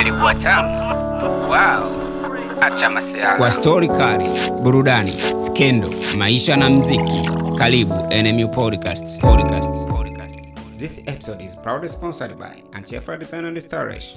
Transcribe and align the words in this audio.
ilikuwa 0.00 0.34
tamu. 0.34 0.78
Wow, 1.48 1.92
acha 2.60 2.90
masiara. 2.90 3.36
kwa 3.38 3.50
stori 3.50 3.88
kali, 3.88 4.28
burudani, 4.62 5.12
skendo, 5.36 5.90
maisha 6.18 6.56
na 6.56 6.70
mziki. 6.70 7.30
Karibu 7.58 7.94
NMU 8.22 8.48
Podcast. 8.48 9.20
Podcast. 9.20 9.88
This 10.78 10.98
episode 11.06 11.44
is 11.44 11.56
proudly 11.56 11.88
sponsored 11.88 12.36
by 12.38 12.62
Antifa 12.72 13.16
Design 13.18 13.44
and 13.44 13.58
Stylish. 13.60 14.14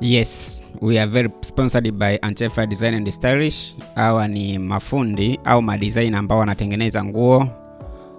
Yes, 0.00 0.62
we 0.80 0.98
are 0.98 1.10
very 1.10 1.30
sponsored 1.40 1.90
by 1.98 2.18
Antifa 2.22 2.66
Design 2.68 2.94
and 2.94 3.10
Stylish. 3.12 3.74
Hawa 3.94 4.28
ni 4.28 4.58
mafundi 4.58 5.40
au 5.44 5.62
madesign 5.62 6.14
ambao 6.14 6.38
wanatengeneza 6.38 7.04
nguo 7.04 7.48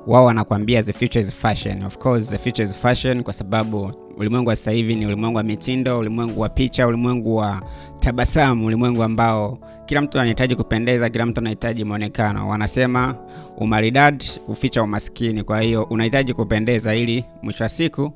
wao 0.07 0.25
wanakuambia 0.25 0.83
the 0.83 0.93
future 0.93 1.21
is 1.21 1.31
fashion. 1.31 1.83
Of 1.83 1.97
course 1.97 2.29
the 2.29 2.37
future 2.37 2.63
is 2.69 2.75
fashion 2.77 3.23
kwa 3.23 3.33
sababu 3.33 3.91
ulimwengu 4.19 4.49
wa 4.49 4.55
sasa 4.55 4.71
hivi 4.71 4.95
ni 4.95 5.05
ulimwengu 5.05 5.37
wa 5.37 5.43
mitindo, 5.43 5.99
ulimwengu 5.99 6.41
wa 6.41 6.49
picha, 6.49 6.87
ulimwengu 6.87 7.35
wa 7.35 7.61
tabasamu, 7.99 8.65
ulimwengu 8.65 9.03
ambao 9.03 9.57
kila 9.85 10.01
mtu 10.01 10.19
anahitaji 10.19 10.55
kupendeza, 10.55 11.09
kila 11.09 11.25
mtu 11.25 11.39
anahitaji 11.39 11.83
mwonekano. 11.83 12.49
Wanasema 12.49 13.15
umaridadi 13.57 14.25
uficha 14.47 14.83
umaskini. 14.83 15.43
Kwa 15.43 15.61
hiyo 15.61 15.83
unahitaji 15.83 16.33
kupendeza 16.33 16.95
ili 16.95 17.25
mwisho 17.41 17.63
wa 17.63 17.69
siku 17.69 18.11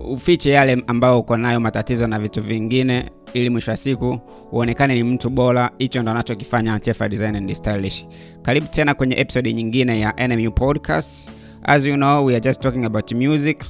ufiche 0.00 0.50
yale 0.50 0.84
ambao 0.86 1.20
uko 1.20 1.36
nayo 1.36 1.60
matatizo 1.60 2.06
na 2.06 2.18
vitu 2.18 2.42
vingine 2.42 3.10
ili 3.34 3.50
mwisho 3.50 3.70
wa 3.70 3.76
siku 3.76 4.18
uonekane 4.52 4.94
ni 4.94 5.04
mtu 5.04 5.30
bora 5.30 5.70
hicho 5.78 6.02
ndo 6.02 6.10
anachokifanya 6.10 6.80
Design 7.08 7.36
and 7.36 7.54
Stylish 7.54 8.06
karibu 8.42 8.66
tena 8.66 8.94
kwenye 8.94 9.16
episode 9.20 9.52
nyingine 9.52 10.00
ya 10.00 10.28
NMU 10.28 10.52
podcast 10.52 11.30
as 11.62 11.86
you 11.86 11.94
know 11.94 12.24
we 12.24 12.32
are 12.32 12.40
just 12.40 12.60
talking 12.60 12.84
about 12.84 13.12
music 13.12 13.64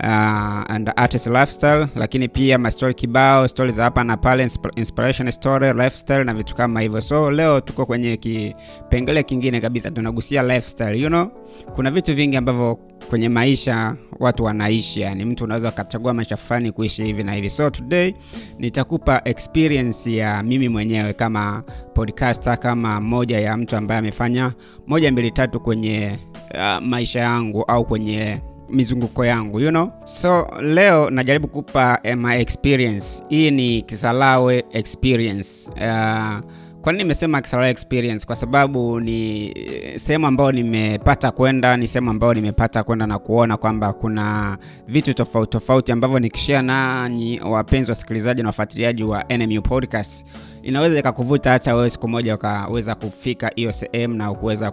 uh, 0.00 0.70
and 0.70 0.92
artist 0.96 1.26
lifestyle 1.26 1.86
lakini 1.94 2.28
pia 2.28 2.58
mastori 2.58 2.94
kibao 2.94 3.48
stori 3.48 3.72
za 3.72 3.84
hapa 3.84 4.04
na 4.04 4.16
pale 4.16 4.50
inspiration 4.76 5.30
story 5.30 5.72
lifestyle 5.72 6.24
na 6.24 6.34
vitu 6.34 6.54
kama 6.54 6.80
hivyo. 6.80 7.00
So 7.00 7.30
leo 7.30 7.60
tuko 7.60 7.86
kwenye 7.86 8.16
kipengele 8.16 9.22
kingine 9.22 9.60
kabisa 9.60 9.90
tunagusia 9.90 10.42
lifestyle 10.42 11.00
you 11.00 11.08
know? 11.08 11.26
Kuna 11.74 11.90
vitu 11.90 12.14
vingi 12.14 12.36
ambavyo 12.36 12.78
kwenye 13.10 13.28
maisha 13.28 13.96
watu 14.18 14.44
wanaishi 14.44 15.00
yani 15.00 15.24
mtu 15.24 15.44
unaweza 15.44 15.68
ukachagua 15.68 16.14
maisha 16.14 16.36
fulani 16.36 16.72
kuishi 16.72 17.04
hivi 17.04 17.24
na 17.24 17.32
hivi. 17.32 17.50
So 17.50 17.70
today 17.70 18.14
nitakupa 18.58 19.22
experience 19.24 20.16
ya 20.16 20.42
mimi 20.42 20.68
mwenyewe 20.68 21.12
kama 21.12 21.62
podcaster 21.94 22.58
kama 22.60 23.00
moja 23.00 23.40
ya 23.40 23.56
mtu 23.56 23.76
ambaye 23.76 23.98
amefanya 23.98 24.52
moja 24.86 25.12
mbili 25.12 25.30
tatu 25.30 25.60
kwenye 25.60 26.18
uh, 26.54 26.86
maisha 26.86 27.20
yangu 27.20 27.62
au 27.64 27.84
kwenye 27.84 28.40
mizunguko 28.72 29.24
yangu 29.24 29.60
you 29.60 29.68
know? 29.70 29.90
So 30.04 30.46
leo 30.62 31.10
najaribu 31.10 31.48
kupa 31.48 31.98
eh, 32.02 32.16
my 32.18 32.40
experience. 32.40 33.24
Hii 33.28 33.50
ni 33.50 33.82
kisalawe 33.82 34.64
experience. 34.72 35.70
Uh, 35.70 36.40
kwa 36.82 36.92
nini 36.92 37.04
nimesema 37.04 37.40
Kisarawe 37.42 37.70
experience? 37.70 38.26
Kwa 38.26 38.36
sababu 38.36 39.00
ni 39.00 39.46
eh, 39.48 39.98
sehemu 39.98 40.26
ambayo 40.26 40.52
nimepata 40.52 41.30
kwenda, 41.30 41.76
ni 41.76 41.86
sehemu 41.86 42.10
ambayo 42.10 42.34
nimepata 42.34 42.82
kwenda 42.84 43.06
na 43.06 43.18
kuona 43.18 43.56
kwamba 43.56 43.92
kuna 43.92 44.58
vitu 44.88 45.14
tofauti 45.14 45.50
tofauti 45.50 45.92
ambavyo 45.92 46.18
nikishare 46.18 46.62
nanyi 46.62 47.40
wapenzi 47.40 47.90
wasikilizaji 47.90 48.42
na 48.42 48.48
wafuatiliaji 48.48 49.02
wa 49.04 49.24
NMU 49.38 49.62
podcast, 49.62 50.26
inaweza 50.62 50.98
ikakuvuta 50.98 51.50
hata 51.50 51.74
wewe 51.76 51.90
siku 51.90 52.08
moja 52.08 52.34
ukaweza 52.34 52.94
kufika 52.94 53.50
hiyo 53.56 53.72
sehemu 53.72 54.14
na 54.14 54.34
kuweza 54.34 54.70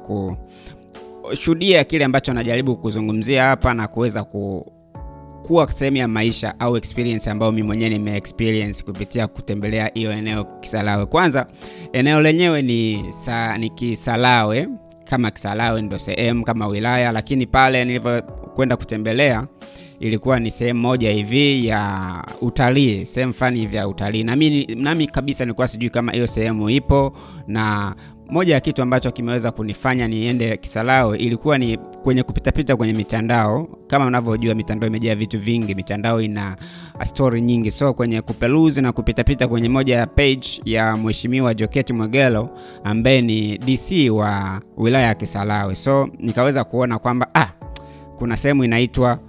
kushuhudia 1.29 1.83
kile 1.83 2.05
ambacho 2.05 2.33
najaribu 2.33 2.75
kuzungumzia 2.77 3.43
hapa 3.43 3.73
na 3.73 3.87
kuweza 3.87 4.23
ku 4.23 4.71
kuwa 5.47 5.71
sehemu 5.71 5.97
ya 5.97 6.07
maisha 6.07 6.59
au 6.59 6.77
experience 6.77 7.29
ambayo 7.29 7.51
mi 7.51 7.63
mwenyewe 7.63 7.89
nime 7.89 8.15
experience 8.17 8.83
kupitia 8.83 9.27
kutembelea 9.27 9.91
hiyo 9.93 10.11
eneo 10.11 10.43
Kisarawe. 10.43 11.05
Kwanza 11.05 11.47
eneo 11.93 12.21
lenyewe 12.21 12.61
ni, 12.61 13.05
sa, 13.13 13.57
ni 13.57 13.69
Kisarawe 13.69 14.67
kama 15.05 15.31
Kisarawe 15.31 15.81
ndo 15.81 15.97
sehemu 15.99 16.43
kama 16.43 16.67
wilaya, 16.67 17.11
lakini 17.11 17.45
pale 17.47 17.85
nilivyokwenda 17.85 18.77
kutembelea 18.77 19.47
ilikuwa 19.99 20.39
ni 20.39 20.51
sehemu 20.51 20.79
moja 20.81 21.11
hivi 21.11 21.67
ya 21.67 22.23
utalii, 22.41 23.05
sehemu 23.05 23.33
fulani 23.33 23.59
hivi 23.59 23.75
ya 23.75 23.87
utalii, 23.87 24.23
nami, 24.23 24.65
nami 24.75 25.07
kabisa 25.07 25.45
nilikuwa 25.45 25.67
sijui 25.67 25.89
kama 25.89 26.11
hiyo 26.11 26.27
sehemu 26.27 26.69
ipo 26.69 27.13
na 27.47 27.95
moja 28.29 28.53
ya 28.53 28.59
kitu 28.59 28.81
ambacho 28.81 29.11
kimeweza 29.11 29.51
kunifanya 29.51 30.07
niende 30.07 30.57
Kisarawe 30.57 31.17
ilikuwa 31.17 31.57
ni 31.57 31.77
kwenye 31.77 32.23
kupitapita 32.23 32.75
kwenye 32.75 32.93
mitandao. 32.93 33.67
Kama 33.87 34.05
unavyojua 34.05 34.55
mitandao 34.55 34.87
imejaa 34.89 35.15
vitu 35.15 35.39
vingi, 35.39 35.75
mitandao 35.75 36.21
ina 36.21 36.55
stori 37.03 37.41
nyingi, 37.41 37.71
so 37.71 37.93
kwenye 37.93 38.21
kupeluzi 38.21 38.81
na 38.81 38.91
kupitapita 38.91 39.47
kwenye 39.47 39.69
moja 39.69 39.97
ya 39.97 40.07
page 40.07 40.47
ya 40.65 40.97
Mheshimiwa 40.97 41.53
Joketi 41.53 41.93
Mwegelo 41.93 42.49
ambaye 42.83 43.21
ni 43.21 43.57
DC 43.57 44.09
wa 44.11 44.61
wilaya 44.77 45.07
ya 45.07 45.15
Kisarawe, 45.15 45.75
so 45.75 46.09
nikaweza 46.19 46.63
kuona 46.63 46.99
kwamba 46.99 47.27
ah, 47.35 47.47
kuna 48.17 48.37
sehemu 48.37 48.63
inaitwa 48.63 49.19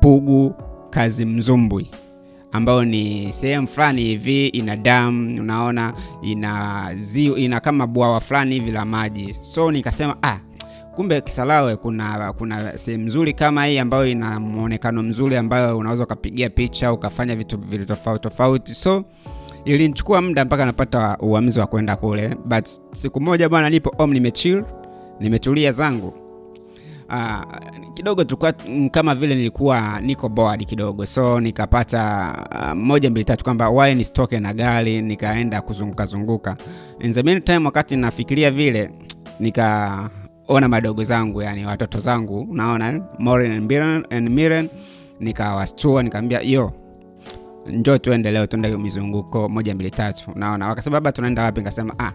Pugu 0.00 0.54
Kazi 0.90 1.24
Mzumbwi 1.26 1.90
ambayo 2.52 2.84
ni 2.84 3.32
sehemu 3.32 3.68
fulani 3.68 4.02
hivi 4.02 4.46
ina 4.46 4.76
damu, 4.76 5.40
unaona 5.40 5.92
ina 6.22 6.86
ziu, 6.96 7.36
ina 7.36 7.60
kama 7.60 7.86
bwawa 7.86 8.20
fulani 8.20 8.54
hivi 8.54 8.70
la 8.70 8.84
maji. 8.84 9.36
So 9.40 9.72
nikasema 9.72 10.16
ah 10.22 10.38
kumbe 10.94 11.20
kisalawe 11.20 11.76
kuna 11.76 12.32
kuna 12.32 12.78
sehemu 12.78 13.04
nzuri 13.04 13.32
kama 13.32 13.66
hii 13.66 13.78
ambayo 13.78 14.06
ina 14.06 14.40
mwonekano 14.40 15.02
mzuri 15.02 15.36
ambayo 15.36 15.78
unaweza 15.78 16.04
ukapigia 16.04 16.50
picha 16.50 16.92
ukafanya 16.92 17.36
vitu 17.36 17.58
vitu 17.58 17.84
tofauti 17.84 18.22
tofauti. 18.22 18.74
So 18.74 19.04
ilinichukua 19.64 20.20
muda 20.22 20.44
mpaka 20.44 20.66
napata 20.66 21.16
uamuzi 21.20 21.60
wa 21.60 21.66
kwenda 21.66 21.96
kule. 21.96 22.36
But 22.44 22.66
siku 22.92 23.20
moja 23.20 23.48
bwana 23.48 23.70
nipo 23.70 23.94
om 23.98 24.12
nimechill 24.12 24.64
nimetulia 25.20 25.72
zangu 25.72 26.14
uh, 27.10 27.42
kidogo 27.94 28.24
tulikuwa 28.24 28.52
kama 28.90 29.14
vile 29.14 29.34
nilikuwa 29.34 30.00
niko 30.00 30.28
board 30.28 30.66
kidogo. 30.66 31.06
So 31.06 31.40
nikapata 31.40 32.34
uh, 32.54 32.72
moja 32.78 33.10
mbili 33.10 33.24
tatu 33.24 33.44
kwamba 33.44 33.70
wae 33.70 33.94
nisitoke 33.94 34.40
na 34.40 34.54
gari 34.54 35.02
nikaenda 35.02 35.60
kuzunguka 35.62 36.06
zunguka. 36.06 36.56
In 37.00 37.12
the 37.12 37.22
meantime 37.22 37.66
wakati 37.66 37.96
nafikiria 37.96 38.50
vile 38.50 38.90
nikaona 39.40 40.68
madogo 40.68 41.04
zangu 41.04 41.42
yani 41.42 41.64
watoto 41.66 42.00
zangu 42.00 42.48
naona 42.52 43.00
Maureen 43.18 43.52
and 44.10 44.30
Miren, 44.30 44.68
nikawastua 45.20 46.02
nikaambia 46.02 46.40
yo 46.40 46.72
njo 47.70 47.98
tuende 47.98 48.30
leo 48.30 48.46
tuende 48.46 48.76
mizunguko 48.76 49.48
moja 49.48 49.74
mbili 49.74 49.90
tatu. 49.90 50.30
Unaona? 50.36 50.68
Wakasema 50.68 50.94
baba 50.96 51.12
tunaenda 51.12 51.42
wapi? 51.44 51.60
Nikasema 51.60 51.94
ah 51.98 52.12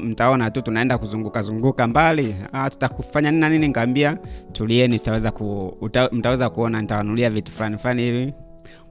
mtaona 0.00 0.50
tu 0.50 0.62
tunaenda 0.62 0.98
kuzunguka 0.98 1.42
zunguka 1.42 1.86
mbali. 1.86 2.34
Ah, 2.52 2.70
tutakufanya 2.70 3.30
nini 3.30 3.48
nini? 3.48 3.66
Nikaambia 3.66 4.18
tulieni 4.52 4.98
ku, 5.34 5.76
uta, 5.80 6.08
mtaweza 6.12 6.50
kuona 6.50 6.80
nitawanulia 6.80 7.30
vitu 7.30 7.52
fulani 7.52 7.78
fulani 7.78 8.02
hivi 8.02 8.32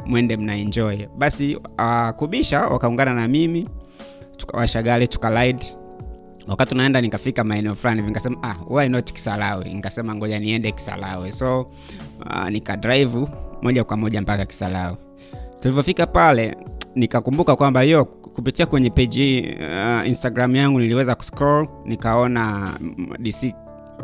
mwende 0.06 0.38
mna 0.38 0.56
enjoy. 0.56 0.98
Basi 1.18 1.56
uh, 1.56 2.10
kubisha 2.10 2.62
wakaungana 2.62 3.14
na 3.14 3.28
mimi 3.28 3.70
tukawasha 4.38 4.84
gari 4.84 5.08
tukalide 5.08 5.66
wakati 6.48 6.74
unaenda 6.74 7.02
nikafika 7.02 7.44
maeneo 7.44 7.76
fulani 7.76 8.02
nikasema 8.02 8.38
ah, 8.44 8.56
why 8.70 8.90
not 8.90 9.14
kisalawe? 9.14 9.74
Nikasema 9.74 10.16
ngoja 10.16 10.40
niende 10.40 10.72
kisalawe. 10.72 11.32
So 11.32 11.62
uh, 12.26 12.50
nikadrive 12.50 13.28
moja 13.62 13.84
kwa 13.84 13.98
moja 13.98 14.22
mpaka 14.22 14.46
kisalawe 14.46 14.98
tulivyofika 15.68 16.08
pale 16.08 16.56
nikakumbuka 16.96 17.56
kwamba 17.56 17.84
yo 17.84 18.06
kupitia 18.06 18.66
kwenye 18.66 18.90
peji 18.90 19.56
uh, 19.60 20.08
instagram 20.08 20.56
yangu 20.56 20.80
niliweza 20.80 21.16
kuscroll 21.16 21.68
nikaona 21.86 22.74
mm, 22.82 23.10
dc 23.20 23.54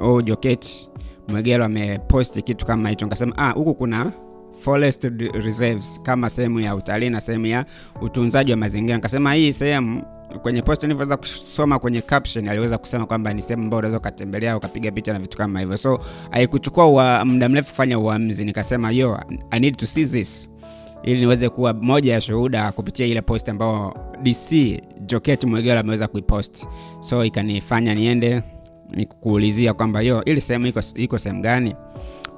au 0.02 0.22
joket 0.22 0.92
mwegelo 1.28 1.66
ameposti 1.66 2.42
kitu 2.42 2.66
kama 2.66 2.90
hicho. 2.90 3.06
Nikasema 3.06 3.38
ah, 3.38 3.50
huku 3.52 3.74
kuna 3.74 4.12
forest 4.60 5.04
reserves 5.34 6.00
kama 6.04 6.30
sehemu 6.30 6.60
ya 6.60 6.76
utalii 6.76 7.10
na 7.10 7.22
sehemu 7.22 7.46
ya 7.46 7.66
utunzaji 8.02 8.52
wa 8.52 8.58
mazingira. 8.58 8.96
Nikasema 8.98 9.34
hii 9.34 9.54
sehemu 9.54 10.04
kwenye 10.42 10.62
post 10.62 10.84
nilivyoweza 10.84 11.18
kusoma 11.18 11.80
kwenye 11.80 12.02
caption 12.02 12.48
aliweza 12.48 12.78
kusema 12.78 13.06
kwamba 13.06 13.34
ni 13.34 13.42
sehemu 13.42 13.64
ambayo 13.64 13.80
unaweza 13.80 13.98
ukatembelea 13.98 14.58
ukapiga 14.58 14.92
picha 14.92 15.14
na 15.14 15.20
vitu 15.20 15.38
kama 15.38 15.60
hivyo. 15.60 15.78
So 15.78 16.00
haikuchukua 16.32 16.88
ua- 16.88 17.26
muda 17.26 17.50
mrefu 17.50 17.70
kufanya 17.70 18.00
uamuzi. 18.00 18.46
Nikasema 18.46 18.92
yo 18.92 19.20
i 19.52 19.60
need 19.60 19.78
to 19.78 19.86
see 19.86 20.06
this 20.06 20.50
ili 21.04 21.20
niweze 21.20 21.50
kuwa 21.50 21.74
moja 21.74 22.14
ya 22.14 22.22
shuhuda 22.22 22.72
kupitia 22.72 23.06
ile 23.06 23.22
post 23.22 23.50
ambayo 23.50 23.96
dc 24.24 24.82
joket 25.06 25.44
mwegelo 25.44 25.80
ameweza 25.80 26.08
kuipost. 26.08 26.66
So 27.00 27.26
ikanifanya 27.26 27.96
niende 27.96 28.42
nikuulizia 28.90 29.74
kwamba 29.74 30.02
yo 30.02 30.24
ili 30.26 30.42
sehemu 30.42 30.68
iko, 30.68 30.80
iko 30.96 31.18
sehemu 31.18 31.42
gani? 31.42 31.76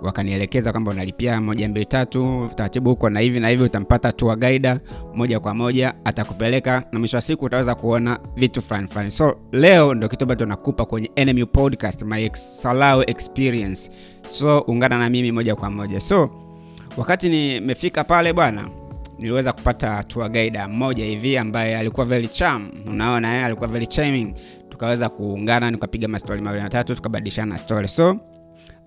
Wakanielekeza 0.02 0.72
kwamba 0.72 0.92
unalipia 0.92 1.42
moja 1.42 1.70
mbili 1.70 1.86
tatu 1.86 2.50
taratibu 2.56 2.90
huko 2.90 3.10
na 3.10 3.20
hivi 3.20 3.40
na 3.40 3.50
hivi 3.50 3.64
utampata 3.64 4.12
tour 4.12 4.38
guide 4.38 4.76
moja 5.14 5.40
kwa 5.40 5.54
moja 5.54 5.94
atakupeleka 6.06 6.84
na 6.92 7.00
mwisho 7.00 7.18
wa 7.18 7.22
siku 7.22 7.46
utaweza 7.46 7.76
kuona 7.76 8.20
vitu 8.36 8.62
fulani 8.62 8.88
fulani. 8.88 9.12
So 9.12 9.36
leo 9.52 9.94
ndo 9.94 10.10
kitu 10.10 10.24
ambacho 10.24 10.46
nakupa 10.46 10.86
kwenye 10.86 11.12
NMU 11.26 11.48
podcast 11.48 12.02
my 12.04 12.30
Salawe 12.34 13.04
experience. 13.08 13.92
So 14.30 14.60
ungana 14.60 14.98
na 15.00 15.10
mimi 15.10 15.32
moja 15.32 15.56
kwa 15.56 15.70
moja. 15.72 16.00
So 16.00 16.30
wakati 16.98 17.30
nimefika 17.30 18.04
pale 18.04 18.34
bwana 18.34 18.70
niliweza 19.20 19.54
kupata 19.54 20.04
tour 20.04 20.30
guide 20.30 20.68
mmoja 20.68 21.06
hivi 21.06 21.38
ambaye 21.38 21.78
alikuwa 21.78 22.06
very 22.06 22.28
charm. 22.28 22.72
Unaona 22.88 23.38
eh, 23.38 23.46
alikuwa 23.46 23.68
very 23.70 23.88
charming. 23.88 24.34
Tukaweza 24.70 25.10
kuungana 25.10 25.72
nikapiga 25.72 26.08
mastori 26.08 26.42
mawili 26.42 26.64
matatu 26.64 26.96
tukabadilishana 26.96 27.58
story. 27.58 27.88
So 27.88 28.18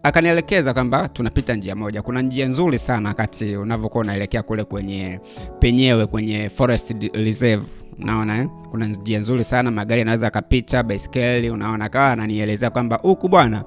akanielekeza 0.02 0.74
kwamba 0.74 1.08
tunapita 1.08 1.54
njia 1.54 1.74
moja. 1.76 2.02
Kuna 2.02 2.22
njia 2.22 2.46
nzuri 2.48 2.78
sana 2.78 3.08
wakati 3.08 3.56
unavyokuwa 3.56 4.04
unaelekea 4.04 4.42
kule 4.42 4.64
kwenye 4.64 5.20
penyewe 5.58 6.06
kwenye 6.06 6.48
forest 6.48 6.94
reserve. 7.12 7.64
Unaona 8.02 8.38
eh? 8.38 8.48
kuna 8.70 8.86
njia 8.86 9.18
nzuri 9.18 9.44
sana 9.44 9.70
magari 9.70 9.98
yanaweza 9.98 10.26
akapita 10.26 10.82
baiskeli 10.82 11.50
unaona 11.50 11.88
kawa 11.88 12.12
ananielezea 12.12 12.70
kwamba 12.70 12.96
huku 12.96 13.28
bwana 13.28 13.64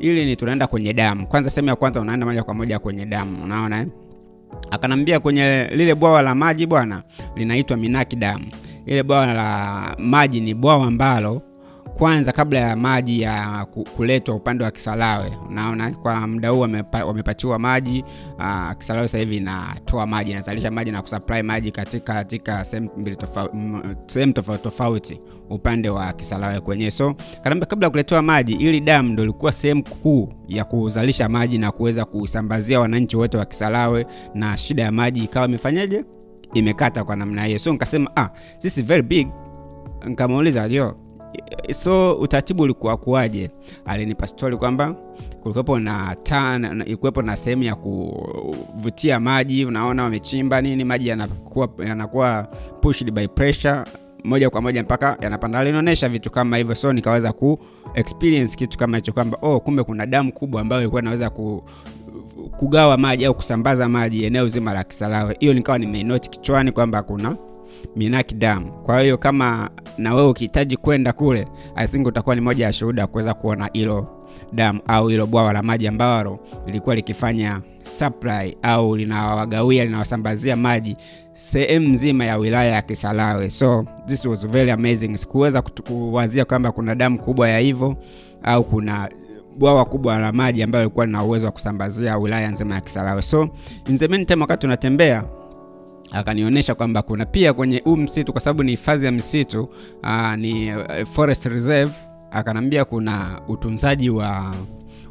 ili 0.00 0.24
ni 0.24 0.36
tunaenda 0.36 0.66
kwenye 0.66 0.92
damu 0.92 1.26
kwanza 1.26 1.50
sehemu 1.50 1.68
ya 1.68 1.76
kwanza 1.76 2.00
unaenda 2.00 2.26
moja 2.26 2.42
kwa 2.42 2.54
moja 2.54 2.78
kwenye 2.78 3.06
damu 3.06 3.44
unaona 3.44 3.80
eh? 3.80 3.86
akanambia 4.70 5.20
kwenye 5.20 5.68
lile 5.72 5.94
bwawa 5.94 6.22
la 6.22 6.34
maji 6.34 6.66
bwana 6.66 7.02
linaitwa 7.36 7.76
minaki 7.76 8.16
damu 8.16 8.46
ile 8.86 9.02
bwawa 9.02 9.26
la 9.26 9.96
maji 9.98 10.40
ni 10.40 10.54
bwawa 10.54 10.86
ambalo 10.86 11.42
kwanza 12.00 12.32
kabla 12.32 12.58
ya 12.60 12.76
maji 12.76 13.20
ya 13.20 13.66
kuletwa 13.96 14.34
upande 14.34 14.64
wa 14.64 14.70
Kisarawe. 14.70 15.32
Unaona, 15.48 15.90
kwa 15.90 16.26
muda 16.26 16.48
huu 16.48 16.60
wamepatiwa 17.06 17.58
maji 17.58 18.04
uh, 18.38 18.72
Kisarawe 18.78 19.08
sasa 19.08 19.18
hivi 19.18 19.36
inatoa 19.36 20.06
maji 20.06 20.30
inazalisha 20.30 20.70
maji 20.70 20.90
na 20.90 21.02
kusupply 21.02 21.42
maji 21.42 21.70
katika 21.70 22.14
katika 22.14 22.64
sehemu 22.64 22.88
tofauti 24.32 24.62
tofauti 24.62 25.20
upande 25.50 25.90
wa 25.90 26.12
Kisarawe 26.12 26.60
kwenyewe. 26.60 26.90
So 26.90 27.14
kabla 27.42 27.86
ya 27.86 27.90
kuletewa 27.90 28.22
maji, 28.22 28.52
ili 28.52 28.80
damu 28.80 29.12
ndio 29.12 29.24
ilikuwa 29.24 29.52
sehemu 29.52 29.84
kuu 29.84 30.32
ya 30.48 30.64
kuzalisha 30.64 31.28
maji 31.28 31.58
na 31.58 31.72
kuweza 31.72 32.04
kusambazia 32.04 32.80
wananchi 32.80 33.16
wote 33.16 33.36
wa 33.36 33.44
Kisarawe, 33.44 34.06
na 34.34 34.56
shida 34.56 34.82
ya 34.82 34.92
maji 34.92 35.24
ikawa 35.24 35.48
imefanyaje, 35.48 36.04
imekata 36.54 37.04
kwa 37.04 37.16
namna 37.16 37.44
hiyo. 37.44 37.58
So 37.58 37.72
nikasema 37.72 38.10
ah, 38.16 38.28
this 38.60 38.78
is 38.78 38.84
very 38.84 39.02
big. 39.02 39.28
Nikamuuliza 40.06 40.66
yo 40.66 40.96
so 41.72 42.12
utaratibu 42.14 42.62
ulikuwa 42.62 42.96
kuwaje 42.96 43.50
alinipa 43.84 44.26
stori 44.26 44.56
kwamba 44.56 44.94
kulikuwepo 45.42 45.78
na 45.78 46.16
tan 46.22 46.82
ilikuwepo 46.86 47.22
na 47.22 47.36
sehemu 47.36 47.62
ya 47.62 47.74
kuvutia 47.74 49.20
maji 49.20 49.64
unaona 49.64 50.02
wamechimba 50.04 50.60
nini 50.62 50.84
maji 50.84 51.08
yanakuwa 51.08 51.68
yanakuwa 51.86 52.42
pushed 52.80 53.10
by 53.10 53.26
pressure 53.26 53.84
moja 54.24 54.50
kwa 54.50 54.60
moja 54.60 54.82
mpaka 54.82 55.16
yanapanda 55.20 55.58
alinionyesha 55.58 56.08
vitu 56.08 56.30
kama 56.30 56.56
hivyo 56.56 56.74
so 56.74 56.92
nikaweza 56.92 57.32
ku 57.32 57.58
experience 57.94 58.56
kitu 58.56 58.78
kama 58.78 58.96
hicho 58.96 59.12
kwamba 59.12 59.38
oh 59.42 59.60
kumbe 59.60 59.82
kuna 59.82 60.06
damu 60.06 60.32
kubwa 60.32 60.60
ambayo 60.60 60.82
ilikuwa 60.82 61.02
inaweza 61.02 61.30
ku 61.30 61.64
kugawa 62.56 62.96
maji 62.98 63.24
au 63.24 63.34
kusambaza 63.34 63.88
maji 63.88 64.24
eneo 64.24 64.48
zima 64.48 64.72
la 64.72 64.84
Kisarawe. 64.84 65.36
Hiyo 65.40 65.54
nikawa 65.54 65.78
nimeinoti 65.78 66.30
kichwani 66.30 66.72
kwamba 66.72 67.02
kuna 67.02 67.36
Minaki 67.96 68.34
Dam. 68.34 68.70
Kwa 68.82 69.00
hiyo 69.00 69.18
kama 69.18 69.70
na 69.98 70.14
wewe 70.14 70.28
ukihitaji 70.28 70.76
kwenda 70.76 71.12
kule, 71.12 71.48
I 71.76 71.86
think 71.88 72.06
utakuwa 72.06 72.34
ni 72.34 72.40
moja 72.40 72.64
ya 72.64 72.72
shuhuda 72.72 73.06
kuweza 73.06 73.34
kuona 73.34 73.70
hilo 73.72 74.06
dam 74.52 74.80
au 74.86 75.08
hilo 75.08 75.26
bwawa 75.26 75.52
la 75.52 75.62
maji 75.62 75.88
ambalo 75.88 76.38
lilikuwa 76.66 76.94
likifanya 76.94 77.60
supply 77.82 78.56
au 78.62 78.96
linawagawia 78.96 79.84
linawasambazia 79.84 80.56
maji 80.56 80.96
sehemu 81.32 81.88
nzima 81.88 82.24
ya 82.24 82.36
wilaya 82.36 82.70
ya 82.70 82.82
Kisarawe. 82.82 83.50
So 83.50 83.84
this 84.06 84.24
was 84.26 84.46
very 84.46 84.70
amazing. 84.70 85.16
Sikuweza 85.16 85.62
kuwazia 85.62 86.44
kwamba 86.44 86.72
kuna 86.72 86.94
damu 86.94 87.18
kubwa 87.18 87.48
ya 87.48 87.58
hivyo 87.58 87.96
au 88.42 88.64
kuna 88.64 89.08
bwawa 89.58 89.84
kubwa 89.84 90.18
la 90.18 90.32
maji 90.32 90.62
ambayo 90.62 90.84
ilikuwa 90.84 91.06
lina 91.06 91.24
uwezo 91.24 91.46
wa 91.46 91.52
kusambazia 91.52 92.18
wilaya 92.18 92.50
nzima 92.50 92.74
ya 92.74 92.80
Kisarawe. 92.80 93.22
So 93.22 93.48
in 93.88 93.98
the 93.98 94.08
meantime, 94.08 94.42
wakati 94.42 94.60
tunatembea 94.60 95.24
akanionyesha 96.12 96.74
kwamba 96.74 97.02
kuna 97.02 97.26
pia 97.26 97.52
kwenye 97.52 97.78
huu 97.84 97.96
msitu, 97.96 98.32
kwa 98.32 98.40
sababu 98.40 98.62
ni 98.62 98.70
hifadhi 98.70 99.06
ya 99.06 99.12
misitu 99.12 99.68
uh, 100.02 100.34
ni 100.36 100.74
uh, 100.74 100.82
forest 101.12 101.44
reserve, 101.46 101.92
akanambia 102.30 102.84
kuna 102.84 103.40
utunzaji 103.48 104.10
wa 104.10 104.54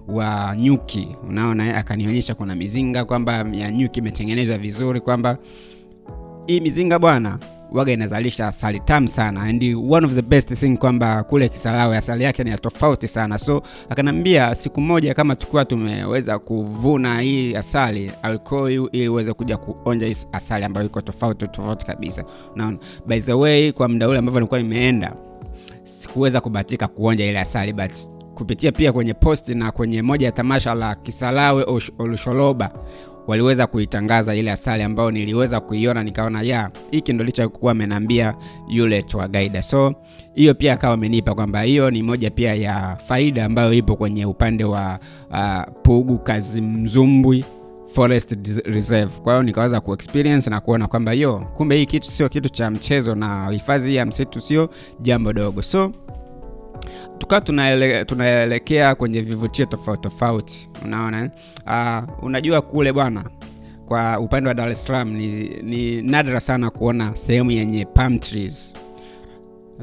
wa 0.07 0.55
nyuki. 0.57 1.15
Unaona, 1.27 1.67
eh, 1.67 1.77
akanionyesha 1.77 2.35
kuna 2.35 2.55
mizinga 2.55 3.05
kwamba 3.05 3.45
ya 3.51 3.71
nyuki 3.71 3.99
imetengenezwa 3.99 4.57
vizuri, 4.57 5.01
kwamba 5.01 5.37
hii 6.47 6.59
mizinga 6.59 6.99
bwana 6.99 7.39
waga 7.71 7.91
inazalisha 7.93 8.47
asali 8.47 8.79
tamu 8.79 9.07
sana 9.07 9.41
and 9.41 9.63
one 9.89 10.05
of 10.05 10.13
the 10.13 10.21
best 10.21 10.53
thing 10.53 10.77
kwamba 10.77 11.23
kule 11.23 11.49
Kisarawe 11.49 11.97
asali 11.97 12.23
yake 12.23 12.43
ni 12.43 12.49
ya 12.49 12.57
tofauti 12.57 13.07
sana. 13.07 13.37
So 13.37 13.61
akanambia 13.89 14.55
siku 14.55 14.81
moja 14.81 15.13
kama 15.13 15.35
tukiwa 15.35 15.65
tumeweza 15.65 16.39
kuvuna 16.39 17.21
hii 17.21 17.55
asali 17.55 18.11
I'll 18.23 18.89
ili 18.91 19.09
uweze 19.09 19.33
kuja 19.33 19.57
kuonja 19.57 20.07
hii 20.07 20.15
asali 20.31 20.65
ambayo 20.65 20.85
iko 20.85 21.01
tofauti 21.01 21.47
tofauti 21.47 21.85
kabisa. 21.85 22.23
Unaona, 22.55 22.77
by 23.07 23.19
the 23.19 23.33
way, 23.33 23.71
kwa 23.71 23.87
muda 23.87 24.09
ule 24.09 24.19
ambavyo 24.19 24.39
nilikuwa 24.39 24.61
nimeenda 24.61 25.15
sikuweza 25.83 26.41
kubahatika 26.41 26.87
kuonja 26.87 27.25
ile 27.25 27.39
asali 27.39 27.73
but 27.73 27.91
kupitia 28.35 28.71
pia 28.71 28.93
kwenye 28.93 29.13
posti 29.13 29.55
na 29.55 29.71
kwenye 29.71 30.01
moja 30.01 30.25
ya 30.25 30.31
tamasha 30.31 30.73
la 30.73 30.95
Kisarawe 30.95 31.65
Olusholoba 31.99 32.71
waliweza 33.29 33.67
kuitangaza 33.67 34.35
ile 34.35 34.51
asali 34.51 34.83
ambayo 34.83 35.11
niliweza 35.11 35.59
kuiona 35.59 36.03
nikaona 36.03 36.41
ya 36.41 36.71
hiki 36.91 37.13
ndo 37.13 37.23
lichokuwa 37.23 37.71
amenaambia 37.71 38.35
yule 38.69 39.03
tour. 39.03 39.61
So 39.61 39.93
hiyo 40.33 40.53
pia 40.53 40.73
akawa 40.73 40.93
amenipa 40.93 41.35
kwamba 41.35 41.61
hiyo 41.61 41.91
ni 41.91 42.03
moja 42.03 42.29
pia 42.31 42.55
ya 42.55 42.95
faida 43.07 43.45
ambayo 43.45 43.73
ipo 43.73 43.95
kwenye 43.95 44.25
upande 44.25 44.63
wa 44.63 44.99
uh, 45.31 45.73
Pugu 45.81 46.17
Kazimzumbwi 46.19 47.45
Forest 47.87 48.35
Reserve. 48.65 49.11
Kwa 49.23 49.33
hiyo 49.33 49.43
nikaweza 49.43 49.81
kuexperience 49.81 50.49
na 50.49 50.59
kuona 50.61 50.87
kwamba 50.87 51.13
yo, 51.13 51.47
kumbe 51.53 51.77
hii 51.77 51.85
kitu 51.85 52.11
sio 52.11 52.29
kitu 52.29 52.49
cha 52.49 52.71
mchezo 52.71 53.15
na 53.15 53.49
hifadhi 53.49 53.95
ya 53.95 54.05
msitu 54.05 54.41
sio 54.41 54.69
jambo 54.99 55.33
dogo. 55.33 55.61
So 55.61 55.91
tukawa 57.17 57.41
tunaele, 57.41 58.05
tunaelekea 58.05 58.95
kwenye 58.95 59.21
vivutio 59.21 59.65
tofauti 59.65 60.01
tofauti 60.01 60.69
unaona 60.85 61.29
uh, 61.67 62.23
unajua 62.23 62.61
kule 62.61 62.93
bwana 62.93 63.23
kwa 63.85 64.19
upande 64.19 64.47
wa 64.47 64.53
Dar 64.53 64.69
es 64.69 64.85
Salaam 64.85 65.13
ni, 65.13 65.49
ni 65.63 66.01
nadra 66.01 66.39
sana 66.39 66.69
kuona 66.69 67.15
sehemu 67.15 67.51
yenye 67.51 67.85
palm 67.85 68.19
trees 68.19 68.73